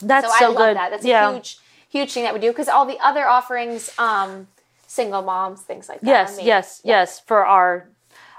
That's 0.00 0.26
so, 0.26 0.38
so 0.38 0.44
I 0.44 0.48
love 0.48 0.56
good. 0.56 0.76
that. 0.76 0.90
That's 0.90 1.04
yeah. 1.04 1.30
a 1.30 1.34
huge, 1.34 1.58
huge 1.88 2.12
thing 2.12 2.24
that 2.24 2.34
we 2.34 2.40
do 2.40 2.50
because 2.50 2.68
all 2.68 2.86
the 2.86 2.98
other 3.02 3.26
offerings, 3.26 3.96
um, 3.98 4.48
single 4.86 5.22
moms, 5.22 5.62
things 5.62 5.88
like 5.88 6.00
that. 6.00 6.06
Yes, 6.06 6.38
yes, 6.42 6.80
yeah. 6.84 7.00
yes, 7.00 7.20
for 7.20 7.44
our 7.44 7.88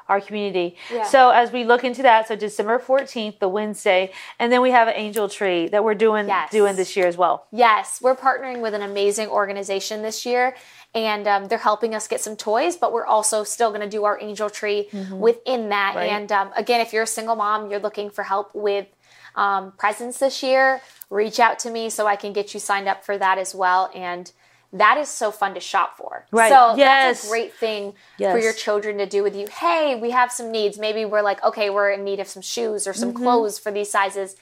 our 0.09 0.21
community. 0.21 0.77
Yeah. 0.89 1.03
So 1.03 1.31
as 1.31 1.51
we 1.51 1.65
look 1.65 1.83
into 1.83 2.01
that, 2.03 2.29
so 2.29 2.37
December 2.37 2.79
14th, 2.79 3.39
the 3.39 3.49
Wednesday, 3.49 4.13
and 4.39 4.53
then 4.53 4.61
we 4.61 4.71
have 4.71 4.87
an 4.87 4.93
angel 4.95 5.27
tree 5.27 5.67
that 5.67 5.83
we're 5.83 5.95
doing 5.95 6.27
yes. 6.27 6.49
doing 6.49 6.77
this 6.77 6.95
year 6.95 7.07
as 7.07 7.17
well. 7.17 7.45
Yes, 7.51 7.99
we're 8.01 8.15
partnering 8.15 8.61
with 8.61 8.73
an 8.73 8.81
amazing 8.81 9.27
organization 9.27 10.03
this 10.03 10.25
year 10.25 10.55
and 10.95 11.27
um, 11.27 11.47
they're 11.47 11.57
helping 11.57 11.93
us 11.93 12.07
get 12.07 12.21
some 12.21 12.35
toys 12.35 12.75
but 12.75 12.91
we're 12.91 13.05
also 13.05 13.43
still 13.43 13.69
going 13.69 13.81
to 13.81 13.89
do 13.89 14.03
our 14.03 14.19
angel 14.21 14.49
tree 14.49 14.87
mm-hmm. 14.91 15.19
within 15.19 15.69
that 15.69 15.95
right. 15.95 16.09
and 16.09 16.31
um, 16.31 16.51
again 16.55 16.81
if 16.81 16.93
you're 16.93 17.03
a 17.03 17.07
single 17.07 17.35
mom 17.35 17.69
you're 17.69 17.79
looking 17.79 18.09
for 18.09 18.23
help 18.23 18.53
with 18.53 18.87
um, 19.35 19.71
presents 19.77 20.17
this 20.19 20.41
year 20.41 20.81
reach 21.09 21.39
out 21.39 21.59
to 21.59 21.69
me 21.69 21.89
so 21.89 22.07
I 22.07 22.15
can 22.15 22.33
get 22.33 22.53
you 22.53 22.59
signed 22.59 22.87
up 22.87 23.03
for 23.03 23.17
that 23.17 23.37
as 23.37 23.55
well. 23.55 23.89
And 23.95 24.31
that 24.73 24.97
is 24.97 25.07
so 25.07 25.31
fun 25.31 25.53
to 25.53 25.59
shop 25.59 25.97
for. 25.97 26.25
Right. 26.31 26.49
So 26.49 26.75
yes. 26.75 27.21
that's 27.21 27.25
a 27.25 27.29
great 27.29 27.53
thing 27.53 27.93
yes. 28.17 28.33
for 28.33 28.39
your 28.39 28.53
children 28.53 28.97
to 28.97 29.05
do 29.05 29.23
with 29.23 29.35
you. 29.35 29.47
Hey, 29.47 29.97
we 29.99 30.11
have 30.11 30.31
some 30.31 30.51
needs. 30.51 30.77
Maybe 30.77 31.05
we're 31.05 31.21
like, 31.21 31.43
okay, 31.43 31.69
we're 31.69 31.91
in 31.91 32.03
need 32.03 32.19
of 32.19 32.27
some 32.27 32.41
shoes 32.41 32.85
or 32.85 32.93
some 32.93 33.13
mm-hmm. 33.13 33.23
clothes 33.23 33.57
for 33.57 33.71
these 33.71 33.89
sizes. 33.89 34.35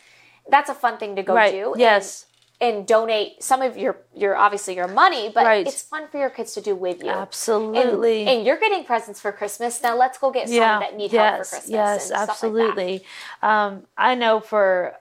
That's 0.49 0.69
a 0.69 0.73
fun 0.73 0.97
thing 0.97 1.15
to 1.15 1.23
go 1.23 1.35
right. 1.35 1.51
do. 1.51 1.75
Yes. 1.77 2.25
And, 2.61 2.77
and, 2.77 2.87
donate 2.87 3.43
some 3.43 3.61
of 3.61 3.77
your 3.77 3.97
your 4.15 4.37
obviously 4.37 4.75
your 4.75 4.87
money, 4.87 5.29
but 5.33 5.45
right. 5.45 5.67
it's 5.67 5.81
fun 5.81 6.07
for 6.07 6.17
your 6.17 6.29
kids 6.29 6.53
to 6.53 6.61
do 6.61 6.73
with 6.73 7.03
you. 7.03 7.09
Absolutely. 7.09 8.21
And, 8.21 8.29
and, 8.29 8.45
you're 8.45 8.59
getting 8.59 8.85
presents 8.85 9.19
for 9.19 9.33
Christmas. 9.33 9.83
Now 9.83 9.97
let's 9.97 10.17
go 10.17 10.31
get 10.31 10.47
some 10.47 10.57
yeah. 10.57 10.79
that 10.79 10.95
need 10.95 11.11
yes. 11.11 11.21
help 11.21 11.45
for 11.45 11.49
Christmas. 11.49 11.69
Yes, 11.69 12.11
absolutely. 12.11 13.03
Like 13.41 13.51
um, 13.51 13.83
I 13.97 14.15
know 14.15 14.39
for 14.39 14.95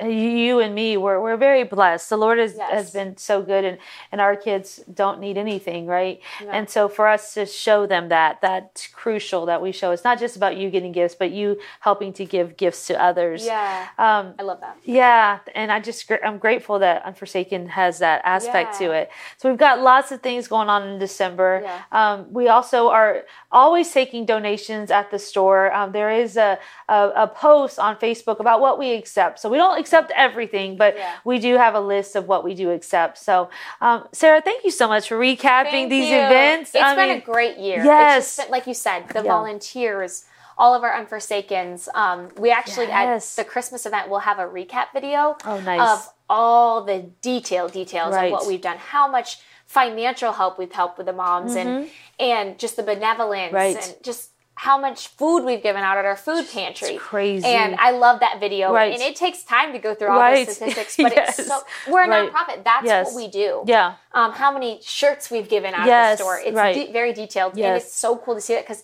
you 0.00 0.60
and 0.60 0.74
me 0.74 0.96
we're, 0.96 1.20
we're 1.20 1.36
very 1.36 1.64
blessed. 1.64 2.10
The 2.10 2.16
lord 2.16 2.38
has, 2.38 2.54
yes. 2.56 2.70
has 2.72 2.90
been 2.90 3.16
so 3.16 3.42
good 3.42 3.64
and, 3.64 3.78
and 4.12 4.20
our 4.20 4.36
kids 4.36 4.80
don't 4.92 5.20
need 5.20 5.36
anything 5.36 5.86
right? 5.86 6.20
And 6.50 6.68
so 6.68 6.88
for 6.88 7.08
us 7.08 7.34
to 7.34 7.46
show 7.46 7.86
them 7.86 8.08
that 8.08 8.40
that's 8.40 8.86
crucial 8.86 9.46
that 9.46 9.60
we 9.62 9.72
show 9.72 9.90
it's 9.90 10.04
not 10.04 10.18
just 10.18 10.36
about 10.36 10.56
you 10.56 10.70
getting 10.70 10.92
gifts 10.92 11.14
but 11.14 11.30
you 11.30 11.58
helping 11.80 12.12
to 12.14 12.24
give 12.24 12.56
gifts 12.56 12.86
to 12.88 13.02
others. 13.02 13.44
Yeah. 13.44 13.88
Um, 13.98 14.34
i 14.38 14.42
love 14.42 14.60
that. 14.60 14.76
yeah 14.84 15.38
and 15.54 15.70
i 15.72 15.80
just 15.80 16.10
i'm 16.24 16.38
grateful 16.38 16.78
that 16.78 17.04
unforsaken 17.04 17.68
has 17.68 17.98
that 17.98 18.22
aspect 18.24 18.80
yeah. 18.80 18.86
to 18.86 18.92
it. 18.92 19.10
So 19.36 19.48
we've 19.48 19.58
got 19.58 19.80
lots 19.80 20.12
of 20.12 20.20
things 20.22 20.48
going 20.48 20.68
on 20.68 20.88
in 20.88 20.98
december. 20.98 21.62
Yeah. 21.62 21.82
um, 21.92 22.32
we 22.32 22.48
also 22.48 22.88
are 22.88 23.24
always 23.50 23.90
taking 23.90 24.26
donations 24.26 24.90
at 24.90 25.10
the 25.10 25.18
store. 25.18 25.72
Um, 25.72 25.92
there 25.92 26.10
is 26.10 26.36
a, 26.36 26.58
a, 26.88 27.10
a 27.16 27.26
post 27.28 27.78
on 27.78 27.96
facebook 27.96 28.40
about 28.40 28.60
what 28.60 28.78
we 28.78 28.92
accept. 28.92 29.38
So 29.38 29.48
we 29.48 29.56
don't 29.56 29.78
accept 29.86 30.12
everything, 30.16 30.76
but 30.76 30.96
yeah. 30.96 31.14
we 31.24 31.38
do 31.38 31.56
have 31.56 31.74
a 31.74 31.80
list 31.80 32.16
of 32.16 32.26
what 32.26 32.44
we 32.44 32.54
do 32.54 32.70
accept. 32.70 33.18
So, 33.18 33.48
um, 33.80 34.08
Sarah, 34.12 34.40
thank 34.40 34.64
you 34.64 34.70
so 34.70 34.88
much 34.88 35.08
for 35.08 35.16
recapping 35.16 35.70
thank 35.70 35.90
these 35.90 36.10
you. 36.10 36.16
events. 36.16 36.74
It's 36.74 36.82
I 36.82 36.94
been 36.94 37.08
mean, 37.08 37.18
a 37.18 37.20
great 37.20 37.58
year. 37.58 37.84
Yes, 37.84 38.36
been, 38.36 38.50
like 38.50 38.66
you 38.66 38.74
said, 38.74 39.08
the 39.08 39.22
yeah. 39.22 39.30
volunteers 39.30 40.24
all 40.58 40.74
of 40.74 40.82
our 40.82 40.92
unforsakens. 40.92 41.88
Um, 41.94 42.28
we 42.38 42.50
actually 42.50 42.86
yes. 42.86 43.38
at 43.38 43.44
the 43.44 43.48
Christmas 43.48 43.84
event 43.84 44.08
will 44.08 44.20
have 44.20 44.38
a 44.38 44.46
recap 44.46 44.86
video 44.92 45.36
oh, 45.44 45.60
nice. 45.60 45.80
of 45.80 46.08
all 46.28 46.82
the 46.82 47.10
detailed 47.20 47.72
details 47.72 48.14
right. 48.14 48.26
of 48.26 48.32
what 48.32 48.46
we've 48.46 48.60
done, 48.62 48.78
how 48.78 49.06
much 49.06 49.38
financial 49.66 50.32
help 50.32 50.58
we've 50.58 50.72
helped 50.72 50.96
with 50.96 51.06
the 51.06 51.12
moms, 51.12 51.54
mm-hmm. 51.54 51.68
and 51.68 51.90
and 52.18 52.58
just 52.58 52.76
the 52.76 52.82
benevolence 52.82 53.52
right. 53.52 53.76
and 53.76 53.96
just 54.02 54.30
how 54.56 54.78
much 54.78 55.08
food 55.08 55.44
we've 55.44 55.62
given 55.62 55.82
out 55.82 55.98
at 55.98 56.06
our 56.06 56.16
food 56.16 56.48
pantry. 56.50 56.88
It's 56.88 57.02
crazy. 57.02 57.46
And 57.46 57.74
I 57.76 57.90
love 57.90 58.20
that 58.20 58.40
video. 58.40 58.72
Right. 58.72 58.92
And 58.92 59.02
it 59.02 59.14
takes 59.14 59.42
time 59.44 59.72
to 59.72 59.78
go 59.78 59.94
through 59.94 60.08
all 60.08 60.18
right. 60.18 60.46
the 60.46 60.52
statistics, 60.54 60.96
but 61.02 61.14
yes. 61.14 61.38
it's 61.38 61.48
so 61.48 61.60
we're 61.86 62.04
a 62.04 62.08
right. 62.08 62.32
nonprofit. 62.32 62.64
That's 62.64 62.86
yes. 62.86 63.06
what 63.06 63.16
we 63.16 63.28
do. 63.28 63.64
Yeah. 63.66 63.96
Um, 64.12 64.32
how 64.32 64.50
many 64.50 64.80
shirts 64.82 65.30
we've 65.30 65.48
given 65.48 65.74
out 65.74 65.86
yes. 65.86 66.14
of 66.14 66.18
the 66.18 66.24
store. 66.24 66.40
It's 66.42 66.86
de- 66.86 66.92
very 66.92 67.12
detailed. 67.12 67.58
And 67.58 67.76
it's 67.76 67.92
so 67.92 68.16
cool 68.16 68.34
to 68.34 68.40
see 68.40 68.54
it 68.54 68.62
because 68.66 68.82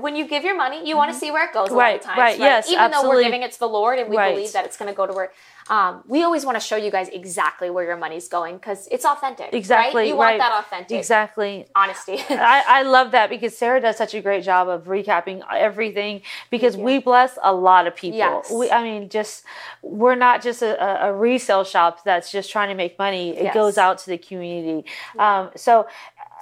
when 0.00 0.16
you 0.16 0.26
give 0.26 0.44
your 0.44 0.56
money, 0.56 0.86
you 0.86 0.96
want 0.96 1.10
to 1.10 1.12
mm-hmm. 1.12 1.20
see 1.20 1.30
where 1.30 1.48
it 1.48 1.52
goes 1.52 1.70
a 1.70 1.74
right, 1.74 1.92
lot 1.92 2.00
of 2.00 2.02
times. 2.02 2.18
Right, 2.18 2.30
right, 2.30 2.38
yes, 2.38 2.68
Even 2.68 2.80
absolutely. 2.80 3.08
though 3.08 3.16
we're 3.16 3.22
giving 3.24 3.42
it 3.42 3.52
to 3.52 3.58
the 3.58 3.68
Lord 3.68 3.98
and 3.98 4.08
we 4.08 4.16
right. 4.16 4.34
believe 4.34 4.52
that 4.52 4.64
it's 4.64 4.76
going 4.76 4.90
to 4.90 4.96
go 4.96 5.06
to 5.06 5.12
where 5.12 5.30
um, 5.68 6.02
we 6.06 6.22
always 6.22 6.44
want 6.44 6.56
to 6.56 6.60
show 6.60 6.76
you 6.76 6.90
guys 6.90 7.08
exactly 7.08 7.70
where 7.70 7.84
your 7.84 7.96
money's 7.96 8.28
going 8.28 8.56
because 8.56 8.88
it's 8.90 9.04
authentic. 9.04 9.50
Exactly. 9.52 10.02
Right? 10.02 10.08
You 10.08 10.16
want 10.16 10.38
that 10.38 10.64
authentic. 10.64 10.98
Exactly. 10.98 11.66
Honesty. 11.74 12.18
I, 12.30 12.64
I 12.66 12.82
love 12.82 13.12
that 13.12 13.30
because 13.30 13.56
Sarah 13.56 13.80
does 13.80 13.96
such 13.96 14.14
a 14.14 14.20
great 14.20 14.44
job 14.44 14.68
of 14.68 14.84
recapping 14.84 15.42
everything 15.50 16.22
because 16.50 16.76
we 16.76 16.98
bless 16.98 17.38
a 17.42 17.52
lot 17.52 17.86
of 17.86 17.94
people. 17.94 18.18
Yes. 18.18 18.50
We, 18.50 18.70
I 18.70 18.82
mean, 18.82 19.08
just, 19.08 19.44
we're 19.82 20.16
not 20.16 20.42
just 20.42 20.62
a, 20.62 21.06
a 21.06 21.12
resale 21.12 21.64
shop 21.64 22.04
that's 22.04 22.32
just 22.32 22.50
trying 22.50 22.68
to 22.68 22.74
make 22.74 22.98
money. 22.98 23.36
It 23.36 23.44
yes. 23.44 23.54
goes 23.54 23.78
out 23.78 23.98
to 23.98 24.10
the 24.10 24.18
community. 24.18 24.88
Um, 25.18 25.50
so 25.54 25.86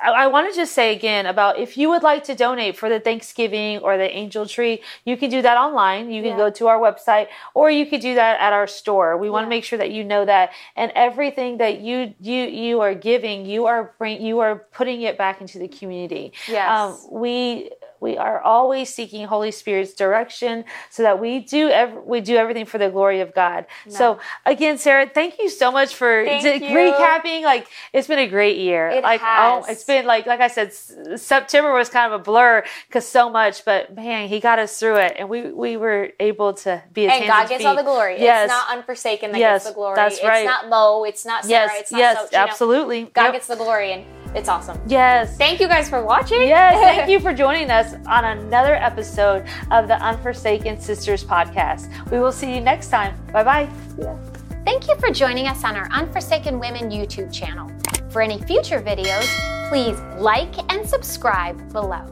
I, 0.03 0.27
want 0.29 0.51
to 0.51 0.57
just 0.57 0.73
say 0.73 0.95
again 0.95 1.27
about 1.27 1.59
if 1.59 1.77
you 1.77 1.89
would 1.91 2.03
like 2.03 2.25
to 2.25 2.35
donate 2.35 2.77
for 2.77 2.89
the 2.89 3.01
Thanksgiving 3.01 3.79
or 3.79 3.97
the 3.97 4.11
angel 4.11 4.47
tree, 4.47 4.81
you 5.05 5.17
can 5.17 5.31
do 5.31 5.43
that 5.43 5.57
online. 5.57 6.11
You 6.11 6.23
can 6.23 6.33
yeah. 6.33 6.37
go 6.37 6.51
to 6.51 6.69
our 6.69 6.79
website 6.79 7.29
or 7.55 7.71
you 7.71 7.87
could 7.87 8.01
do 8.01 8.15
that 8.15 8.41
at 8.41 8.53
our 8.53 8.67
store. 8.67 9.17
We 9.17 9.31
want 9.31 9.45
to 9.45 9.49
make 9.49 9.65
sure 9.65 9.79
that 9.79 9.91
you 9.91 10.05
know 10.05 10.25
that 10.25 10.53
and 10.77 10.93
everything 10.95 11.59
that 11.59 11.81
you 11.81 12.15
you 12.21 12.45
you 12.45 12.81
are 12.81 12.95
giving, 12.95 13.47
you 13.47 13.67
are 13.67 13.95
bring 13.99 14.23
you 14.23 14.41
are 14.41 14.67
putting 14.73 15.03
it 15.03 15.19
back 15.19 15.41
into 15.41 15.59
the 15.59 15.69
community. 15.69 16.33
Yes. 16.49 16.71
Um, 16.71 17.21
we 17.21 17.71
we 18.01 18.17
are 18.17 18.41
always 18.41 18.93
seeking 18.93 19.27
Holy 19.27 19.51
Spirit's 19.51 19.93
direction 19.93 20.65
so 20.89 21.03
that 21.03 21.21
we 21.21 21.41
do 21.41 21.69
ev- 21.69 22.03
we 22.05 22.21
do 22.21 22.37
everything 22.37 22.65
for 22.65 22.79
the 22.79 22.91
glory 22.91 23.21
of 23.21 23.35
God. 23.35 23.67
No. 23.87 23.93
So 23.93 24.19
again, 24.47 24.79
Sarah, 24.79 25.09
thank 25.09 25.39
you 25.39 25.49
so 25.51 25.71
much 25.71 25.95
for 25.95 26.25
d- 26.25 26.41
recapping. 26.61 27.43
Like 27.43 27.69
it's 27.93 28.09
been 28.09 28.19
a 28.19 28.27
great 28.29 28.59
year. 28.59 28.89
It 28.89 29.03
like 29.03 29.21
oh, 29.21 29.25
has. 29.25 29.65
oh, 29.67 29.71
it's 29.71 29.85
been 29.85 30.07
like 30.07 30.27
like 30.27 30.41
I 30.41 30.49
said, 30.49 30.69
s- 30.69 30.97
September 31.17 31.73
was 31.73 31.89
kind 31.89 32.13
of 32.13 32.21
a 32.21 32.23
blur 32.23 32.65
because 32.89 33.07
so 33.07 33.29
much, 33.29 33.65
but 33.65 33.95
man, 33.95 34.29
He 34.29 34.41
got 34.41 34.59
us 34.59 34.79
through 34.79 34.97
it, 34.97 35.17
and 35.19 35.29
we 35.29 35.51
we 35.51 35.77
were 35.77 36.11
able 36.19 36.55
to 36.55 36.83
be. 36.93 37.07
and 37.07 37.27
God 37.27 37.49
gets 37.49 37.63
feet. 37.63 37.67
all 37.67 37.77
the 37.77 37.83
glory. 37.83 38.21
Yes. 38.21 38.45
It's 38.45 38.51
not 38.51 38.79
unforsaken 38.79 39.33
that 39.33 39.39
yes, 39.39 39.65
gets 39.65 39.71
the 39.71 39.75
glory. 39.75 39.97
That's 39.97 40.23
right. 40.23 40.39
It's 40.39 40.47
not 40.47 40.69
Mo. 40.69 41.05
It's 41.05 41.27
not 41.27 41.45
Sarah. 41.45 41.69
Yes, 41.69 41.81
it's 41.81 41.93
not 41.93 41.99
yes, 41.99 42.31
so, 42.31 42.37
absolutely. 42.37 43.03
Know, 43.05 43.11
God 43.13 43.25
yep. 43.25 43.33
gets 43.35 43.47
the 43.47 43.57
glory, 43.57 43.93
and 43.93 44.05
it's 44.35 44.49
awesome. 44.49 44.81
Yes. 44.87 45.37
Thank 45.37 45.61
you 45.61 45.69
guys 45.69 45.89
for 45.89 46.05
watching. 46.05 46.43
Yes, 46.43 46.75
thank 46.75 47.11
you 47.13 47.21
for 47.21 47.33
joining 47.33 47.71
us 47.71 47.95
on 48.07 48.25
another 48.25 48.75
episode 48.75 49.47
of 49.71 49.89
the 49.89 49.97
Unforsaken 50.07 50.81
Sisters 50.81 51.25
podcast. 51.25 51.91
We 52.11 52.19
will 52.21 52.33
see 52.33 52.55
you 52.55 52.61
next 52.61 52.89
time. 52.89 53.15
Bye 53.33 53.45
bye. 53.45 53.69
Yeah. 53.99 54.17
Thank 54.65 54.89
you 54.89 54.97
for 54.99 55.11
joining 55.11 55.47
us 55.47 55.65
on 55.65 55.75
our 55.75 55.89
Unforsaken 55.93 56.61
Women 56.61 56.91
YouTube 56.91 57.33
channel. 57.33 57.71
For 58.11 58.23
any 58.23 58.41
future 58.43 58.81
videos, 58.81 59.27
please 59.69 59.99
like 60.21 60.55
and 60.73 60.89
subscribe 60.89 61.73
below. 61.73 62.07